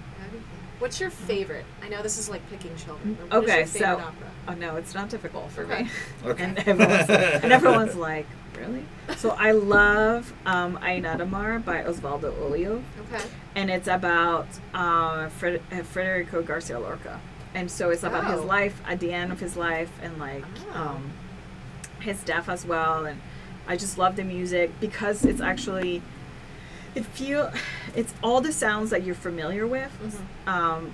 [0.81, 1.65] What's your favorite?
[1.83, 3.15] I know this is like picking children.
[3.19, 4.27] but what is Okay, your favorite so- opera?
[4.47, 5.83] Oh no, it's not difficult for Okay.
[5.83, 5.89] me.
[6.25, 6.43] Okay.
[6.43, 8.25] And everyone's, and everyone's like,
[8.57, 8.83] really?
[9.17, 12.81] So I love um, Ainadamar by Osvaldo Golijov,
[13.13, 13.23] Okay.
[13.55, 17.19] and it's about uh, Fred- uh, Federico Garcia Lorca,
[17.53, 18.45] and so it's about his Oh.
[18.45, 20.79] life at the end of his life and like Oh.
[20.81, 21.11] um,
[21.99, 23.05] his death as well.
[23.05, 23.21] And
[23.67, 26.01] I just love the music because it's actually
[26.95, 27.51] it feel
[27.95, 30.51] it's all the sounds that you're familiar with Mhm.
[30.51, 30.93] um,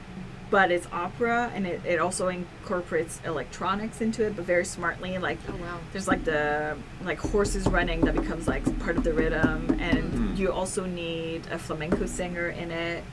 [0.49, 5.37] but it's opera and it, it also incorporates electronics into it but very smartly like
[5.49, 5.79] Oh wow.
[5.91, 10.37] there's like the like horses running that becomes like part of the rhythm and Mhm.
[10.37, 13.03] you also need a flamenco singer in it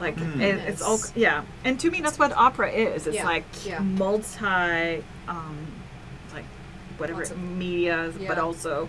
[0.00, 0.40] like Mm.
[0.40, 3.80] it, it's all yeah and to me that's what opera is it's Yeah, like yeah.
[3.80, 5.56] multi um
[6.32, 6.44] like
[6.98, 8.88] whatever Lots of- media but also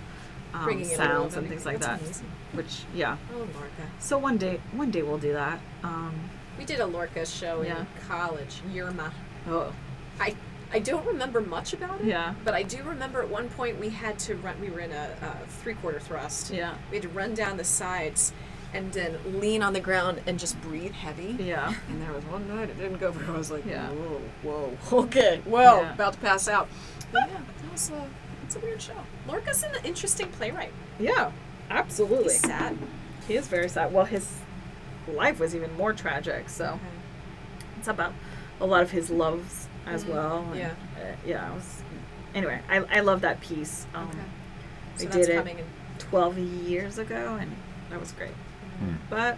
[0.53, 2.25] um, sounds and things like That's that amazing.
[2.53, 3.85] which yeah Oh Lorca.
[3.99, 6.13] so one day one day we'll do that um
[6.57, 7.79] We did a Lorca show Yeah.
[7.81, 9.11] in college, Yerma.
[9.47, 9.73] oh
[10.19, 10.35] I
[10.73, 12.05] I don't remember much about it.
[12.07, 12.33] Yeah.
[12.45, 14.55] But I do remember at one point we had to run.
[14.61, 16.49] We were in a, a three quarter thrust.
[16.51, 18.31] yeah We had to run down the sides,
[18.73, 21.35] and then lean on the ground and just breathe heavy.
[21.43, 21.73] Yeah.
[21.89, 23.35] And there was one night it didn't go very well.
[23.35, 23.89] I was like, Yeah.
[23.89, 25.93] whoa, whoa, okay, well, Yeah.
[25.93, 26.69] about to pass out.
[27.11, 28.07] But yeah, that was a,
[28.53, 28.93] it's a weird show.
[29.27, 30.73] Lorca's an interesting playwright.
[30.99, 31.31] Yeah.
[31.69, 32.23] Absolutely.
[32.33, 32.77] He's sad.
[33.27, 33.93] He is very sad.
[33.93, 34.27] Well, his
[35.07, 36.49] life was even more tragic.
[36.49, 36.77] So
[37.77, 38.11] it's about
[38.59, 40.09] a lot of his loves as Mhm.
[40.09, 40.45] well.
[40.51, 40.71] and, Yeah.
[40.97, 41.53] uh, yeah.
[41.53, 41.81] Was,
[42.35, 43.85] anyway, I, I love that piece.
[43.95, 44.19] Um, Okay.
[44.19, 45.65] I So did that's it coming in.
[45.99, 47.55] 12 years ago, and
[47.89, 48.33] that was great.
[48.79, 48.95] Hmm.
[49.09, 49.37] But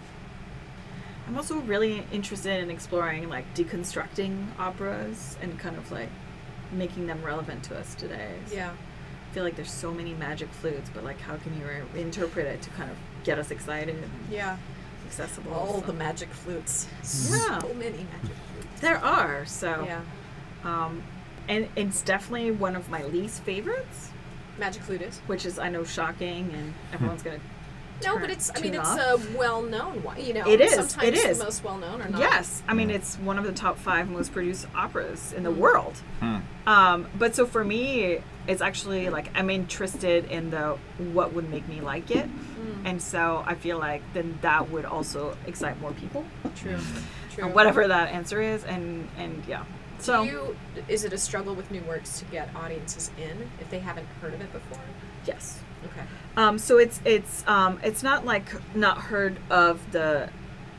[1.28, 6.08] I'm also really interested in exploring like deconstructing operas and kind of like
[6.72, 8.32] making them relevant to us today.
[8.46, 8.70] So Yeah.
[9.34, 12.46] I feel like there's so many magic flutes, but like how can you re- interpret
[12.46, 14.56] it to kind of get us excited and Yeah.
[15.08, 15.52] accessible?
[15.52, 16.86] All so- the magic flutes.
[17.02, 17.58] Yeah.
[17.58, 18.80] So many magic flutes.
[18.80, 20.02] there are so Yeah.
[20.62, 21.02] um,
[21.48, 24.10] and it's definitely one of my least favorites,
[24.56, 25.18] Magic flute is.
[25.26, 27.40] which is I know shocking and everyone's gonna.
[28.02, 28.50] No, but it's.
[28.54, 28.98] I mean, it's off.
[29.34, 30.22] a well-known one.
[30.22, 31.38] You know, It is, Sometimes it is.
[31.38, 32.20] the most well-known or not.
[32.20, 35.56] Yes, I mean it's one of the top five most produced operas in the Mm.
[35.58, 35.96] world.
[36.20, 36.36] Hmm.
[36.66, 40.76] Um, but so for me, it's actually like I'm interested in the
[41.12, 42.82] what would make me like it, Mm.
[42.84, 46.24] and so I feel like then that would also excite more people,
[46.56, 46.76] True.
[47.34, 47.48] True.
[47.48, 49.64] whatever that answer is, and and yeah.
[50.04, 53.70] So Do you, is it a struggle with new works to get audiences in if
[53.70, 54.84] they haven't heard of it before?
[55.26, 55.60] yes.
[55.86, 56.06] Okay.
[56.36, 60.30] Um, so it's it's um, it's not like not heard of the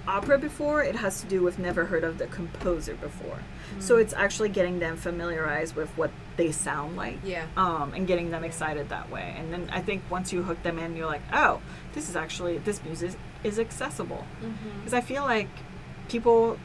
[0.08, 0.84] opera before.
[0.84, 3.40] It has to do with never heard of the composer before.
[3.80, 7.18] So it's actually getting them familiarized with what they sound like.
[7.24, 7.46] Yeah.
[7.58, 9.36] Um, and getting them excited that way.
[9.38, 11.62] And then I think once you hook them in, you're like, oh,
[11.94, 13.14] this is actually this music
[13.44, 14.26] is accessible.
[14.42, 14.80] Mm-hmm.
[14.80, 15.50] Because I feel like
[16.10, 16.58] people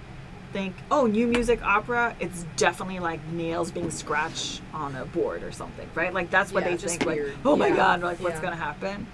[0.52, 5.52] think, oh, new music opera, it's definitely like nails being scratched on a board or
[5.52, 6.12] something, right?
[6.12, 7.28] Like that's what Yeah, they just think, weird.
[7.28, 7.76] like, oh my Yeah.
[7.76, 8.42] god, like what's Yeah.
[8.42, 9.06] gonna happen?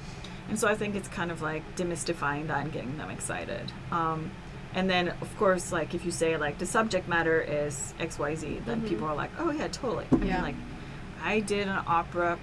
[0.48, 3.72] And so I think it's kind of like demystifying that and getting them excited.
[3.92, 4.30] Um,
[4.74, 8.34] and then of course, like if you say like the subject matter is X Y
[8.34, 8.88] Z, then Mhm.
[8.88, 10.06] people are like, oh yeah, totally.
[10.12, 10.34] I Yeah.
[10.34, 10.54] mean, like
[11.24, 12.38] I did an opera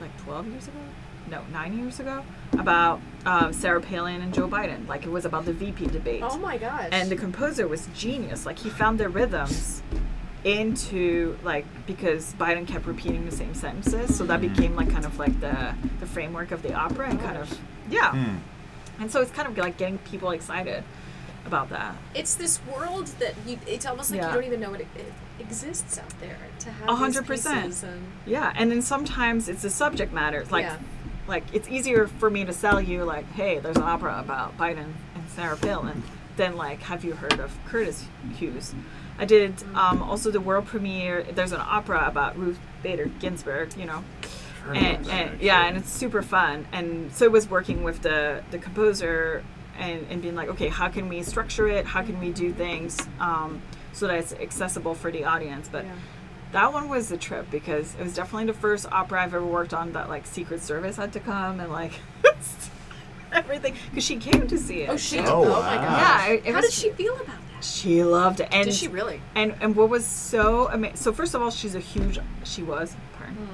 [0.00, 0.78] like 12 years ago
[1.30, 2.22] no nine years ago
[2.58, 6.36] about um, sarah palin and joe biden like it was about the vp debate Oh
[6.38, 6.88] my gosh.
[6.92, 9.82] and the composer was genius like he found the rhythms
[10.44, 15.18] into like because biden kept repeating the same sentences so that became like kind of
[15.18, 17.58] like the the framework of the opera and kind of
[17.90, 18.36] yeah Hmm.
[19.00, 20.84] and so it's kind of like getting people excited
[21.46, 24.28] about that it's this world that you, it's almost like Yeah.
[24.28, 27.64] you don't even know it, it exists out there to have A hundred percent.
[27.66, 30.38] pieces and Yeah, and then sometimes it's the subject matter.
[30.40, 30.76] It's like, Yeah.
[31.26, 34.92] Like it's easier for me to sell you like, hey, there's an opera about Biden
[35.14, 36.02] and Sarah Palin,
[36.36, 38.06] than like, have you heard of Curtis
[38.36, 38.74] Hughes?
[39.18, 41.22] I did um, also the world premiere.
[41.22, 44.02] There's an opera about Ruth Bader Ginsburg, you know,
[44.74, 46.66] and, and yeah, and it's super fun.
[46.72, 49.44] And so it was working with the the composer
[49.78, 51.86] and, and being like, okay, how can we structure it?
[51.86, 53.62] How can we do things um,
[53.92, 55.68] so that it's accessible for the audience?
[55.70, 55.92] But Yeah.
[56.54, 59.74] That one was a trip because it was definitely the first opera I've ever worked
[59.74, 61.92] on that like Secret Service had to come and like
[63.32, 64.88] everything because she came to see it.
[64.88, 65.82] oh she Oh, oh, my wow.
[65.82, 68.64] gosh Yeah, it- it how was- did she feel about that She loved it, and
[68.66, 70.96] did she really and and what was so amazing.
[70.96, 72.18] So first of all, she's a huge.
[72.44, 72.94] She was.
[73.18, 73.48] Pardon.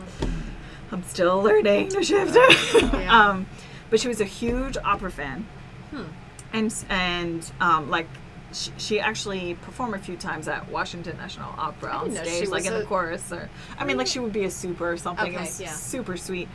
[0.92, 2.34] I'm still learning to shift.
[2.34, 3.06] Yeah.
[3.30, 3.46] um,
[3.88, 5.46] but she was a huge opera fan,
[5.90, 6.02] Hmm.
[6.52, 8.08] and and um, like.
[8.52, 12.74] She, she actually performed a few times at Washington National Opera on stage, like in
[12.74, 13.48] the chorus, or
[13.78, 15.34] I mean, like she would be a super or something.
[15.34, 15.72] Okay, yeah.
[15.72, 16.48] super sweet.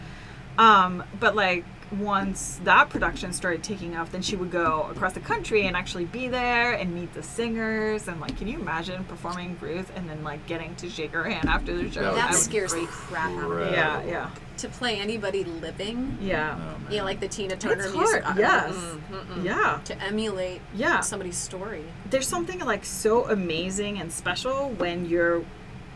[0.57, 5.19] Um, but like once that production started taking off, then she would go across the
[5.19, 9.57] country and actually be there and meet the singers and like, can you imagine performing
[9.61, 12.01] Ruth and then like getting to shake her hand after the show?
[12.01, 16.17] That would that scares the crap out of me Yeah, yeah, to play anybody living
[16.21, 16.91] yeah, Oh, man.
[16.91, 18.73] you know like the Tina Turner It's music hard, yes.
[18.73, 19.43] mm, mm, mm.
[19.43, 21.01] yeah, to emulate yeah.
[21.01, 25.43] somebody's story There's something like so amazing and special when you're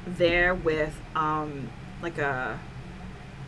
[0.06, 1.70] there with um
[2.02, 2.60] like a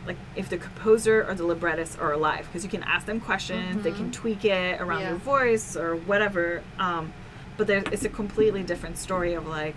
[0.06, 3.82] like if the composer or the librettist are alive because you can ask them questions
[3.84, 5.10] they can tweak it around Yeah.
[5.10, 7.12] their voice or whatever um
[7.56, 9.76] but there it's a completely different story of like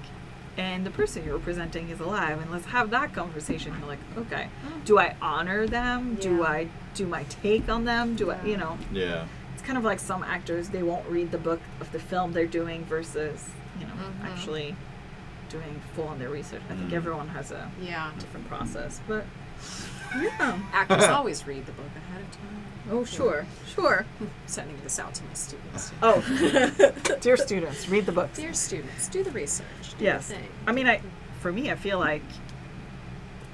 [0.57, 3.75] and the person you're presenting is alive and let's have that conversation.
[3.77, 4.47] You're like okay
[4.85, 6.15] do i honor them?
[6.15, 8.15] Do i do my take on them?
[8.15, 8.77] Do i you know?
[8.91, 9.25] Yeah.
[9.53, 12.45] it's kind of like some actors they won't read the book of the film they're
[12.47, 13.49] doing versus
[13.79, 14.25] you know Mhm.
[14.31, 14.75] actually
[15.49, 16.61] doing full on their research.
[16.71, 16.93] I think Mm.
[16.93, 18.09] everyone has a yeah.
[18.17, 19.25] different process but
[20.21, 24.05] yeah actors always read the book ahead of time oh sure sure
[24.45, 29.23] sending this out to my students oh dear students read the books dear students do
[29.23, 30.35] the research do yes the
[30.67, 31.01] i mean i
[31.39, 32.21] for me i feel like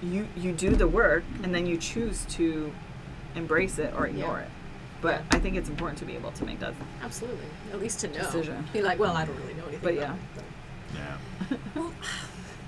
[0.04, 2.72] you you do the work and then you choose to
[3.36, 4.44] embrace it or ignore Yeah.
[4.44, 4.50] it
[5.02, 6.74] But I think it's important to be able to make that.
[7.02, 7.46] Absolutely.
[7.74, 8.20] At least to know.
[8.22, 8.66] Decision.
[8.74, 9.80] Be like, well, I don't really know anything.
[9.82, 10.18] But about
[10.94, 11.08] yeah.
[11.10, 11.82] it, Yeah.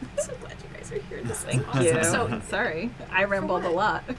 [0.02, 1.22] I'm so glad you guys are here.
[1.24, 1.84] This is Thank awesome.
[1.84, 2.04] you.
[2.04, 4.04] So, Sorry, I rambled a lot.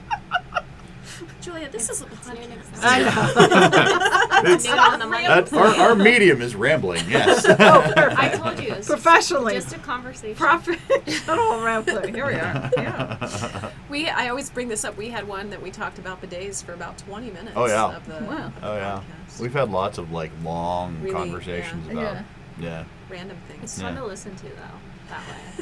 [1.39, 4.73] Julia, this is a It's new and I exciting.
[4.73, 5.27] Nail on the money.
[5.27, 7.45] That, our, our medium is rambling, yes.
[7.47, 8.73] Oh, I told you.
[8.73, 10.35] It's Professionally, Just a conversation.
[10.35, 12.13] professional rambling.
[12.13, 12.71] Here we are.
[12.75, 13.69] Yeah.
[13.89, 14.97] We, I always bring this up.
[14.97, 17.53] We had one that we talked about bidets for about 20 minutes.
[17.55, 17.95] Oh, yeah.
[17.95, 18.51] Of the Wow.
[18.63, 19.03] oh, yeah.
[19.29, 19.39] podcast.
[19.39, 21.93] We've had lots of like long Really, conversations yeah.
[21.93, 22.03] about.
[22.03, 22.23] Yeah.
[22.59, 22.83] Yeah.
[23.09, 23.63] Random things.
[23.63, 23.99] It's fun Yeah.
[24.01, 24.79] to listen to though.
[25.09, 25.54] That way.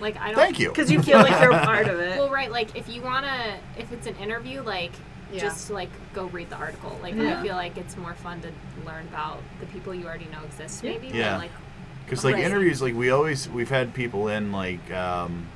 [0.00, 0.36] Like I don't.
[0.36, 0.68] Thank you.
[0.68, 2.18] Because you feel like you're a part of it.
[2.18, 2.50] Well, right.
[2.50, 4.92] Like if you wanna, if it's an interview, like
[5.32, 5.40] Yeah.
[5.40, 6.98] just like go read the article.
[7.02, 7.38] Like Yeah.
[7.38, 8.48] I feel like it's more fun to
[8.84, 10.82] learn about the people you already know exist.
[10.84, 11.08] Maybe.
[11.08, 11.32] Yeah.
[11.34, 11.50] But, like
[12.04, 12.44] Because like Right.
[12.44, 15.46] interviews, like we always we've had people in like um,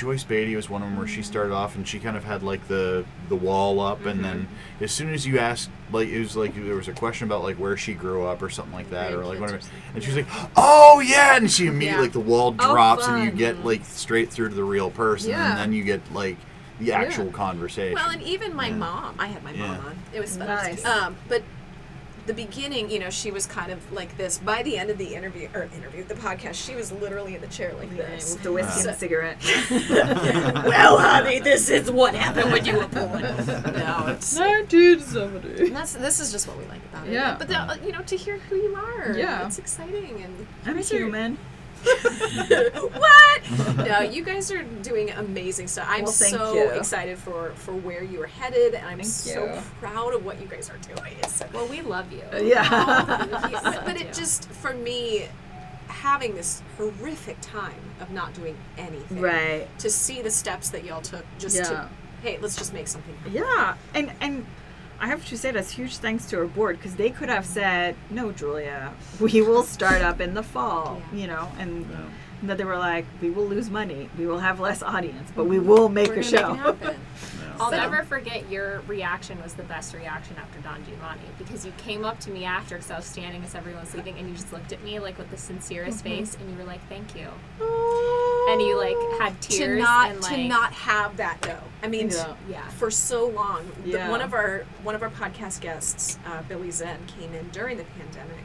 [0.00, 2.42] Joyce Beatty was one of them where she started off and she kind of had
[2.42, 4.84] like the the wall up, and then Mm-hmm.
[4.84, 7.56] as soon as you asked, like it was like there was a question about like
[7.56, 9.60] where she grew up or something like that, or like whatever,
[9.94, 12.00] and she was like, "Oh yeah," and she immediately Yeah.
[12.00, 15.30] like the wall Oh, drops and you get like straight through to the real person,
[15.32, 15.50] Yeah.
[15.50, 16.38] and then you get like
[16.78, 17.94] the actual conversation.
[17.96, 18.76] Well, and even my Yeah.
[18.76, 19.78] mom, I had my mom Yeah.
[19.86, 19.98] on.
[20.14, 20.46] It was fun.
[20.46, 20.82] Nice.
[20.86, 21.42] Um, but
[22.30, 24.38] the beginning, you know, she was kind of like this.
[24.38, 27.48] By the end of the interview or interview, the podcast, she was literally in the
[27.48, 28.34] chair like this.
[28.34, 29.36] With the whiskey So- and cigarette.
[30.64, 33.22] well, honey, this is what happened when you were born.
[33.22, 34.38] no, it's.
[34.38, 35.66] 1970.
[35.66, 37.12] and That's this is just what we like about it.
[37.12, 37.34] Yeah.
[37.38, 39.46] But the, uh, you know, to hear who you are, Yeah.
[39.46, 41.38] it's exciting and I'm you guys are- human.
[42.98, 43.76] what?
[43.88, 45.86] no, you guys are doing amazing stuff.
[45.88, 46.68] I'm Well, thank so you.
[46.70, 49.60] excited for for where you are headed, and I'm Thank so you.
[49.80, 51.14] proud of what you guys are doing.
[51.28, 52.22] So well, we love you.
[52.32, 52.68] Uh, yeah.
[52.70, 55.28] Oh, yeah, but, but it just for me
[55.88, 59.66] having this horrific time of not doing anything right.
[59.78, 61.64] to see the steps that y'all took just Yeah.
[61.64, 61.88] to
[62.22, 63.32] hey let's just make something happen.
[63.32, 64.46] Yeah, and and
[65.00, 67.96] I have to say that's huge thanks to our board because they could have said,
[68.10, 71.20] "No, Julia, we will start up in the fall," Yeah.
[71.20, 71.96] you know, and Yeah.
[72.42, 75.56] that they were like, "We will lose money, we will have less audience, but we
[75.56, 75.68] mm-hmm.
[75.68, 76.76] will make We're a gonna show."
[77.68, 77.82] make it happen.
[77.82, 77.86] Yeah.
[77.86, 81.72] I'll So- never forget your reaction was the best reaction after Don Giovanni because you
[81.78, 84.34] came up to me after because I was standing as everyone was leaving and you
[84.34, 86.08] just looked at me like with the sincerest Mm-hmm.
[86.08, 87.28] face and you were like, "Thank you,"
[87.60, 88.48] Oh.
[88.50, 91.58] and you like had tears to not and to not have that though.
[91.82, 92.34] I mean, Yeah.
[92.48, 92.68] yeah.
[92.68, 94.10] for so long, the- Yeah.
[94.10, 97.84] one of our one of our podcast guests, uh, Billy Zen, came in during the
[97.84, 98.44] pandemic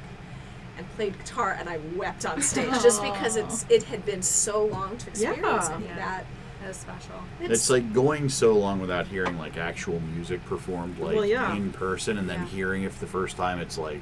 [0.77, 4.65] and played guitar, and I wept on stage just because it's it had been so
[4.65, 5.75] long to experience Yeah.
[5.75, 5.95] any of Yeah.
[5.95, 6.25] that.
[6.65, 7.15] It was special.
[7.39, 11.55] It's like going so long without hearing like actual music performed like Well, yeah.
[11.55, 12.47] in person, and then Yeah.
[12.47, 13.59] hearing it for the first time.
[13.59, 14.01] It's like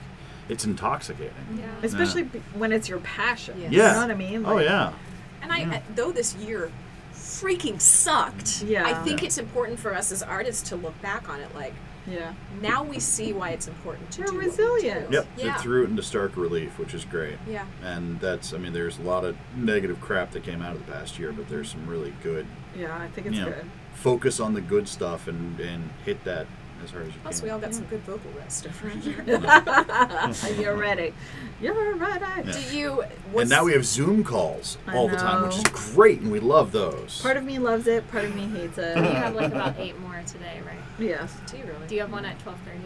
[0.50, 1.34] it's intoxicating.
[1.58, 1.66] Yeah.
[1.84, 3.56] especially b when it's your passion.
[3.62, 3.72] Yes.
[3.74, 3.88] Yeah.
[3.90, 4.46] You know what I mean?
[4.46, 4.94] Oh Like, yeah.
[5.42, 5.82] And I, Yeah.
[5.96, 6.72] though this year
[7.14, 8.86] freaking sucked, Yeah.
[8.86, 9.28] I think Yeah.
[9.28, 11.74] it's important for us as artists to look back on it like
[12.06, 12.34] Yeah.
[12.62, 15.10] now we see why it's important to You're do what we resilient.
[15.10, 15.16] do.
[15.18, 15.28] Yep.
[15.38, 15.56] Yeah.
[15.56, 17.38] It threw it into stark relief, which is great.
[17.48, 17.66] yeah.
[17.82, 20.92] And that's, I mean, there's a lot of negative crap that came out of the
[20.92, 22.46] past year, but there's some really good.
[22.78, 23.66] Yeah, I think it's you know, good.
[23.94, 26.48] focus on the good stuff and and hit that
[26.84, 27.48] as hard as you Plus, can.
[27.48, 29.24] we all got some good vocal rest stuff around here.
[30.62, 31.14] You're ready.
[31.62, 32.20] You're ready.
[32.46, 32.52] Yeah.
[32.52, 33.04] Do you?
[33.38, 35.64] and now we have Zoom calls I all the time, which is
[35.94, 37.22] great, and we love those.
[37.22, 38.10] Part of me loves it.
[38.12, 38.98] Part of me hates it.
[38.98, 40.78] You have like about eight more today, right?
[41.00, 41.36] yes.
[41.50, 41.88] Do you really?
[41.88, 42.80] Do you have one at twelve thirty?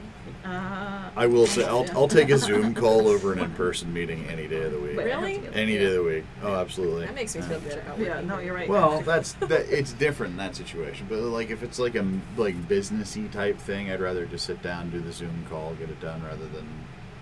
[0.48, 4.48] Uh, I will say, I'll, I'll take a Zoom call over an in-person meeting any
[4.48, 4.96] day of the week.
[4.98, 5.42] Really?
[5.54, 6.24] Any day of the week.
[6.42, 7.06] Oh, absolutely.
[7.06, 8.22] That makes me feel good about yeah.
[8.22, 8.70] No, you're right.
[8.70, 9.52] Well, that's that.
[9.70, 11.06] It's different in that situation.
[11.10, 12.06] But like, if it's like a
[12.38, 16.00] like businessy type thing, I'd rather just sit down, do the Zoom call, get it
[16.00, 16.68] done, rather than,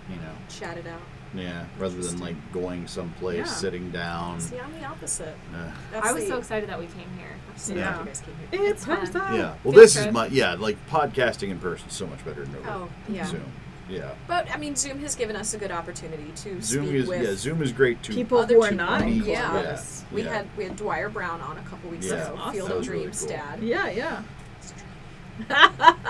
[0.08, 1.00] you know, Chat it out.
[1.34, 3.44] yeah, rather than like going someplace, Yeah.
[3.44, 4.40] sitting down.
[4.40, 5.36] See, I'm the opposite.
[5.52, 7.34] Uh, That's I was the, so excited that we came here.
[7.56, 7.98] I'm so Yeah.
[8.00, 8.70] you guys came here.
[8.70, 8.98] It's fun.
[9.06, 9.34] her time.
[9.34, 9.54] yeah.
[9.64, 10.54] Well, Feels this is my yeah.
[10.54, 13.24] Like podcasting in person is so much better than over Oh, yeah.
[13.24, 13.42] Zoom.
[13.88, 14.10] Yeah.
[14.26, 17.22] But I mean, Zoom has given us a good opportunity to Zoom speak is with
[17.22, 17.34] yeah.
[17.36, 18.12] Zoom is great too.
[18.14, 18.84] People other who are people.
[18.86, 19.48] not in Yeah.
[19.48, 20.04] Columbus.
[20.12, 20.32] We Yeah.
[20.34, 22.14] had we had Dwier Brown on a couple weeks Yeah.
[22.26, 22.36] ago.
[22.36, 23.28] That's Field That of was really Dreams cool.
[23.30, 23.62] dad.
[23.62, 24.22] Yeah, yeah.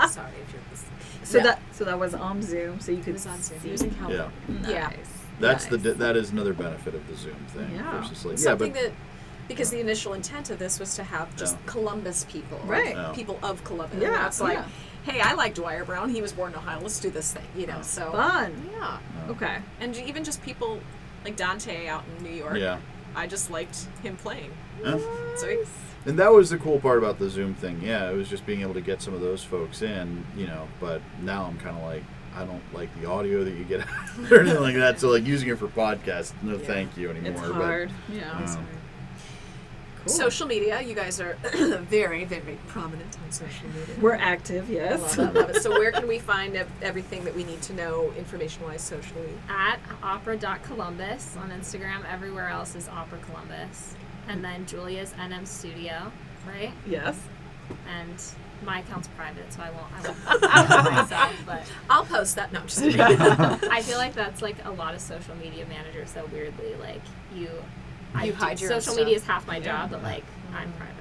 [0.07, 0.91] Sorry if you're listening.
[1.23, 1.43] So Yeah.
[1.43, 3.59] that so that was on Zoom, so you He could was on Zoom.
[3.59, 3.65] see.
[3.67, 3.97] He was in Yeah.
[3.99, 4.69] California.
[4.69, 4.87] Yeah.
[4.87, 4.97] Nice.
[5.39, 5.83] That's Nice.
[5.83, 7.71] the that is another benefit of the Zoom thing.
[7.75, 7.99] Yeah.
[8.01, 8.91] Versus like, yeah, Something but that
[9.47, 11.71] because the initial intent of this was to have just Yeah.
[11.71, 12.95] Columbus people, Right.
[12.95, 13.11] Yeah.
[13.13, 13.99] People of Columbus.
[14.01, 14.65] Yeah, And it's like, yeah.
[15.11, 16.09] hey, I like Dwier Brown.
[16.09, 16.79] He was born in Ohio.
[16.81, 17.75] Let's do this thing, you know.
[17.77, 17.81] Yeah.
[17.81, 18.69] So Fun.
[18.71, 18.97] yeah,
[19.29, 19.57] Okay.
[19.79, 20.79] and even just people
[21.23, 22.57] like Dante out in New York.
[22.57, 22.77] yeah.
[23.15, 24.51] I just liked him playing.
[24.83, 24.99] Yeah.
[25.37, 25.63] So he-
[26.05, 27.81] And that was the cool part about the Zoom thing.
[27.83, 30.67] Yeah, it was just being able to get some of those folks in, you know.
[30.79, 32.03] But now I'm kind of like,
[32.35, 33.81] I don't like the audio that you get
[34.31, 34.99] or anything like that.
[34.99, 36.59] So like using it for podcasts, no Yeah.
[36.59, 37.31] thank you anymore.
[37.31, 37.91] It's but- hard.
[38.07, 38.31] Yeah.
[38.31, 38.67] Um,
[40.07, 41.33] Social media, you guys are
[41.89, 43.95] very, very prominent on social media.
[44.01, 45.17] We're active, yes.
[45.17, 45.61] love it, love it.
[45.61, 49.29] So where can we find everything that we need to know information-wise socially?
[49.49, 52.05] At opera.columbus on Instagram.
[52.11, 53.95] Everywhere else is Opera Columbus.
[54.27, 56.11] And then Julia's NM Studio,
[56.47, 56.71] right?
[56.85, 57.17] yes.
[57.87, 58.21] And
[58.65, 59.85] my account's private, so I won't.
[59.93, 61.35] I won't post myself.
[61.45, 62.51] But I'll post that.
[62.51, 62.99] No, just kidding.
[62.99, 66.11] I feel like that's like a lot of social media managers.
[66.11, 67.01] So weirdly, like
[67.35, 67.49] you,
[68.13, 70.97] you I hide do, your social media is half my job, but like I'm private.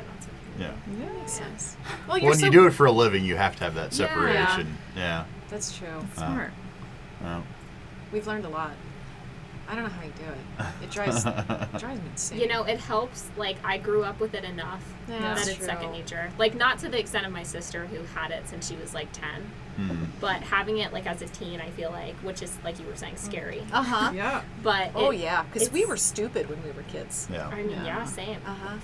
[0.58, 0.72] Yeah.
[0.98, 1.06] yeah.
[1.06, 1.76] That makes sense.
[2.08, 4.76] Well, when so you do it for a living, you have to have that separation.
[4.94, 5.02] Yeah.
[5.02, 5.24] yeah.
[5.50, 5.88] That's true.
[5.88, 6.50] That's uh,
[7.20, 7.44] smart.
[8.12, 8.72] We've learned a lot.
[9.68, 10.84] I don't know how you do it.
[10.84, 12.40] It drives, it drives me insane.
[12.40, 13.28] You know, it helps.
[13.36, 15.66] Like, I grew up with it enough yeah, that it's true.
[15.66, 16.30] second nature.
[16.38, 19.10] Like, not to the extent of my sister who had it since she was like
[19.12, 19.28] 10.
[19.78, 20.06] Mm.
[20.20, 22.96] But having it like as a teen, I feel like, which is like you were
[22.96, 23.62] saying, scary.
[23.72, 24.12] Uh huh.
[24.14, 24.42] yeah.
[24.62, 27.28] But oh, it, oh yeah, because we were stupid when we were kids.
[27.30, 27.48] Yeah.
[27.48, 28.38] I mean, yeah, yeah same.
[28.46, 28.76] Uh huh.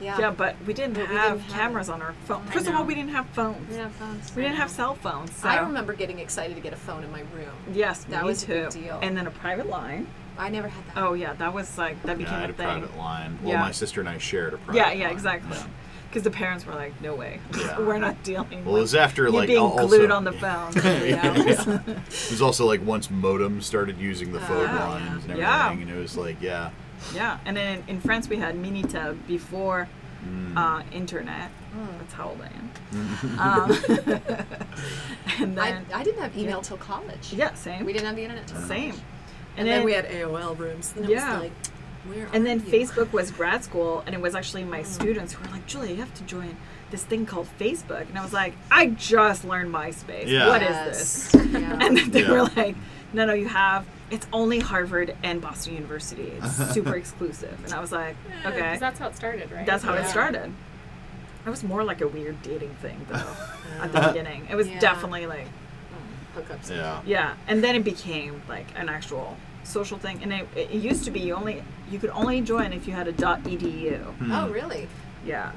[0.00, 0.18] Yeah.
[0.18, 2.42] yeah, but we didn't but have we didn't cameras have on our phone.
[2.46, 3.60] Oh, First of all, we didn't have phones.
[3.68, 4.34] We didn't have phones.
[4.36, 5.36] We didn't have cell phones.
[5.36, 5.48] So.
[5.48, 7.52] I remember getting excited to get a phone in my room.
[7.72, 8.52] Yes, that was too.
[8.52, 8.98] a big deal.
[9.02, 10.06] And then a private line.
[10.38, 10.96] I never had that.
[10.96, 12.66] Oh yeah, that was like that became yeah, I had a, a thing.
[12.66, 13.38] private line.
[13.42, 13.60] Well, yeah.
[13.60, 14.78] my sister and I shared a private.
[14.78, 15.58] Yeah, yeah, exactly.
[15.58, 15.70] Line.
[16.10, 17.78] Because the parents were like, "No way, Yeah.
[17.78, 20.72] we're not dealing." Well, it was after you like being al- glued on the phone.
[20.72, 21.66] for three hours.
[21.66, 21.78] Yeah.
[21.86, 24.88] It was also like once modems started using the phone yeah.
[24.88, 25.70] lines and everything, Yeah.
[25.70, 26.70] and it was like, yeah.
[27.14, 29.88] yeah, and then in France we had Minitel before
[30.26, 30.54] Mm.
[30.54, 31.50] uh, internet.
[31.74, 31.98] Mm.
[31.98, 33.38] That's how old I am.
[33.40, 33.72] um,
[35.38, 37.32] and I, then I didn't have email till college.
[37.32, 37.86] yeah, same.
[37.86, 38.90] We didn't have the internet till Same.
[38.90, 39.02] college.
[39.56, 40.92] And, And, then, then we had AOL rooms.
[40.94, 41.32] And it Yeah.
[41.32, 41.52] was like,
[42.06, 42.72] where And then you?
[42.72, 45.96] Facebook was grad school, and it was actually my students who were like, Julia, you
[46.00, 46.56] have to join
[46.90, 48.08] this thing called Facebook.
[48.08, 50.26] And I was like, I just learned MySpace.
[50.26, 50.48] Yeah.
[50.48, 51.30] What is Yes.
[51.32, 51.34] this?
[51.52, 51.78] Yeah.
[51.80, 52.32] And then they Yeah.
[52.32, 52.74] were like,
[53.12, 56.32] no, no, you have, it's only Harvard and Boston University.
[56.42, 57.56] It's super exclusive.
[57.64, 58.76] And I was like, okay.
[58.78, 59.66] That's how it started, right?
[59.66, 60.52] That's how it started.
[61.46, 63.22] It was more like a weird dating thing, though,
[63.80, 64.46] at the beginning.
[64.50, 64.78] It was Yeah.
[64.80, 65.46] definitely like,
[66.36, 66.70] oh, hookups.
[66.70, 67.00] Yeah.
[67.06, 67.34] yeah.
[67.48, 70.22] And then it became like an actual social thing.
[70.22, 73.08] And it, it used to be you only, you could only join if you had
[73.08, 74.02] a .edu.
[74.04, 74.32] Hmm.
[74.32, 74.88] Oh, really?
[75.24, 75.52] Yeah,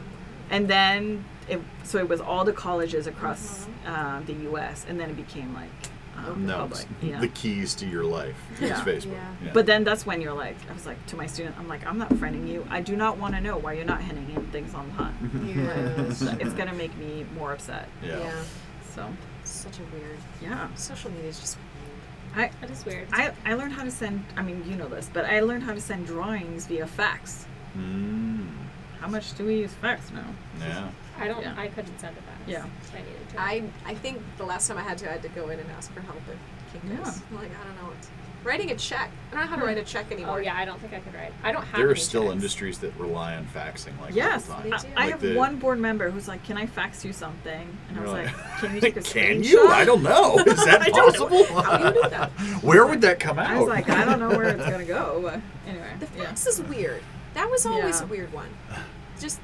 [0.50, 4.86] and then it so it was all the colleges across uh, the U.S.
[4.88, 5.70] and then it became like
[6.18, 6.82] um, No, public.
[6.82, 7.20] it's Yeah.
[7.20, 8.36] the keys to your life.
[8.62, 8.68] Yeah.
[8.68, 9.14] It's Facebook.
[9.14, 9.34] Yeah.
[9.46, 9.52] Yeah.
[9.54, 11.98] But then that's when you're like, I was like to my student, I'm like, I'm
[11.98, 12.66] not friending you.
[12.70, 15.16] I do not want to know why you're not handing in things on time.
[15.56, 16.12] Yeah.
[16.14, 17.88] So it's gonna make me more upset.
[18.04, 18.20] yeah.
[18.20, 18.44] yeah.
[18.94, 19.08] So
[19.44, 20.18] Such a weird.
[20.42, 21.70] yeah, Social media is just weird.
[22.36, 23.08] I That is weird.
[23.12, 24.24] I I learned how to send.
[24.36, 27.46] I mean, you know this, but I learned how to send drawings via fax.
[27.78, 28.48] Mm.
[29.00, 30.26] How much do we use fax now?
[30.60, 30.90] Yeah.
[31.20, 31.42] I don't.
[31.42, 31.56] Yeah.
[31.58, 32.38] I couldn't send it back.
[32.48, 32.66] Yeah.
[32.94, 33.42] I needed to.
[33.42, 35.70] I I think the last time I had to, I had to go in and
[35.72, 36.38] ask for help at
[36.74, 37.22] Kinko's.
[37.30, 38.02] I'm like, I don't know what.
[38.02, 38.08] To,
[38.44, 39.10] writing a check.
[39.32, 40.14] I don't know how to write a check hmm.
[40.14, 40.36] anymore.
[40.36, 41.34] Oh yeah, I don't think I could write.
[41.44, 41.78] I don't have.
[41.78, 42.34] There are still checks.
[42.34, 44.82] industries that rely on faxing like Yes, all I, the They time.
[44.82, 44.88] do.
[44.96, 47.98] I Like have the- one board member who's like, "Can I fax you something?" And
[47.98, 49.68] I was like, like, "Can you take a Can you?
[49.70, 50.38] I don't know.
[50.46, 51.28] Is that I don't know.
[51.28, 51.62] possible?
[51.62, 52.32] How do you do that?
[52.64, 53.50] Where would that come out?
[53.50, 55.20] I was like, I don't know where it's gonna go.
[55.24, 56.26] But anyway, The yeah.
[56.26, 57.02] fax is weird.
[57.34, 58.06] That was always Yeah.
[58.06, 58.50] a weird one.
[59.20, 59.40] Just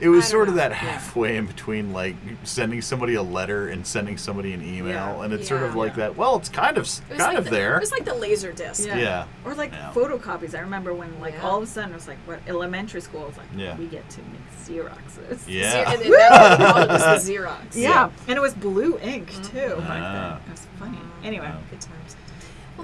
[0.00, 0.60] It was I don't sort of know.
[0.60, 0.76] that Yeah.
[0.76, 5.22] halfway in between like sending somebody a letter and sending somebody an email, Yeah.
[5.24, 5.78] and it's sort of Yeah.
[5.80, 6.16] like that.
[6.16, 7.76] Well, it's kind of it kind like of the, there.
[7.76, 8.86] It was like the laser disc.
[8.86, 8.96] Yeah.
[8.98, 9.24] Yeah.
[9.44, 9.92] Or like Yeah.
[9.94, 10.54] photocopies.
[10.54, 11.42] I remember when like Yeah.
[11.46, 13.76] all of a sudden it was like what elementary school was like, Yeah.
[13.76, 15.40] we get to make Xeroxes.
[15.46, 15.70] Yeah.
[15.70, 17.56] Ze- and then that's what it was the Xerox.
[17.74, 18.10] Yeah.
[18.28, 20.38] And it was blue ink too back Ah.
[20.44, 20.48] then.
[20.48, 20.98] It was funny.
[21.22, 21.46] Anyway.
[21.46, 21.58] Wow.
[21.70, 22.16] Good times.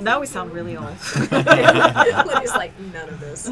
[0.01, 0.87] Now we sound really old.
[1.33, 3.47] Lydia's like, none of this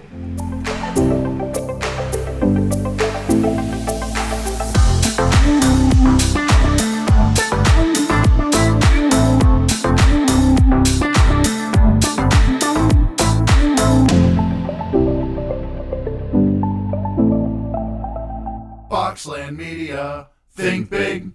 [18.91, 20.29] Boxland Media.
[20.55, 21.33] Think big.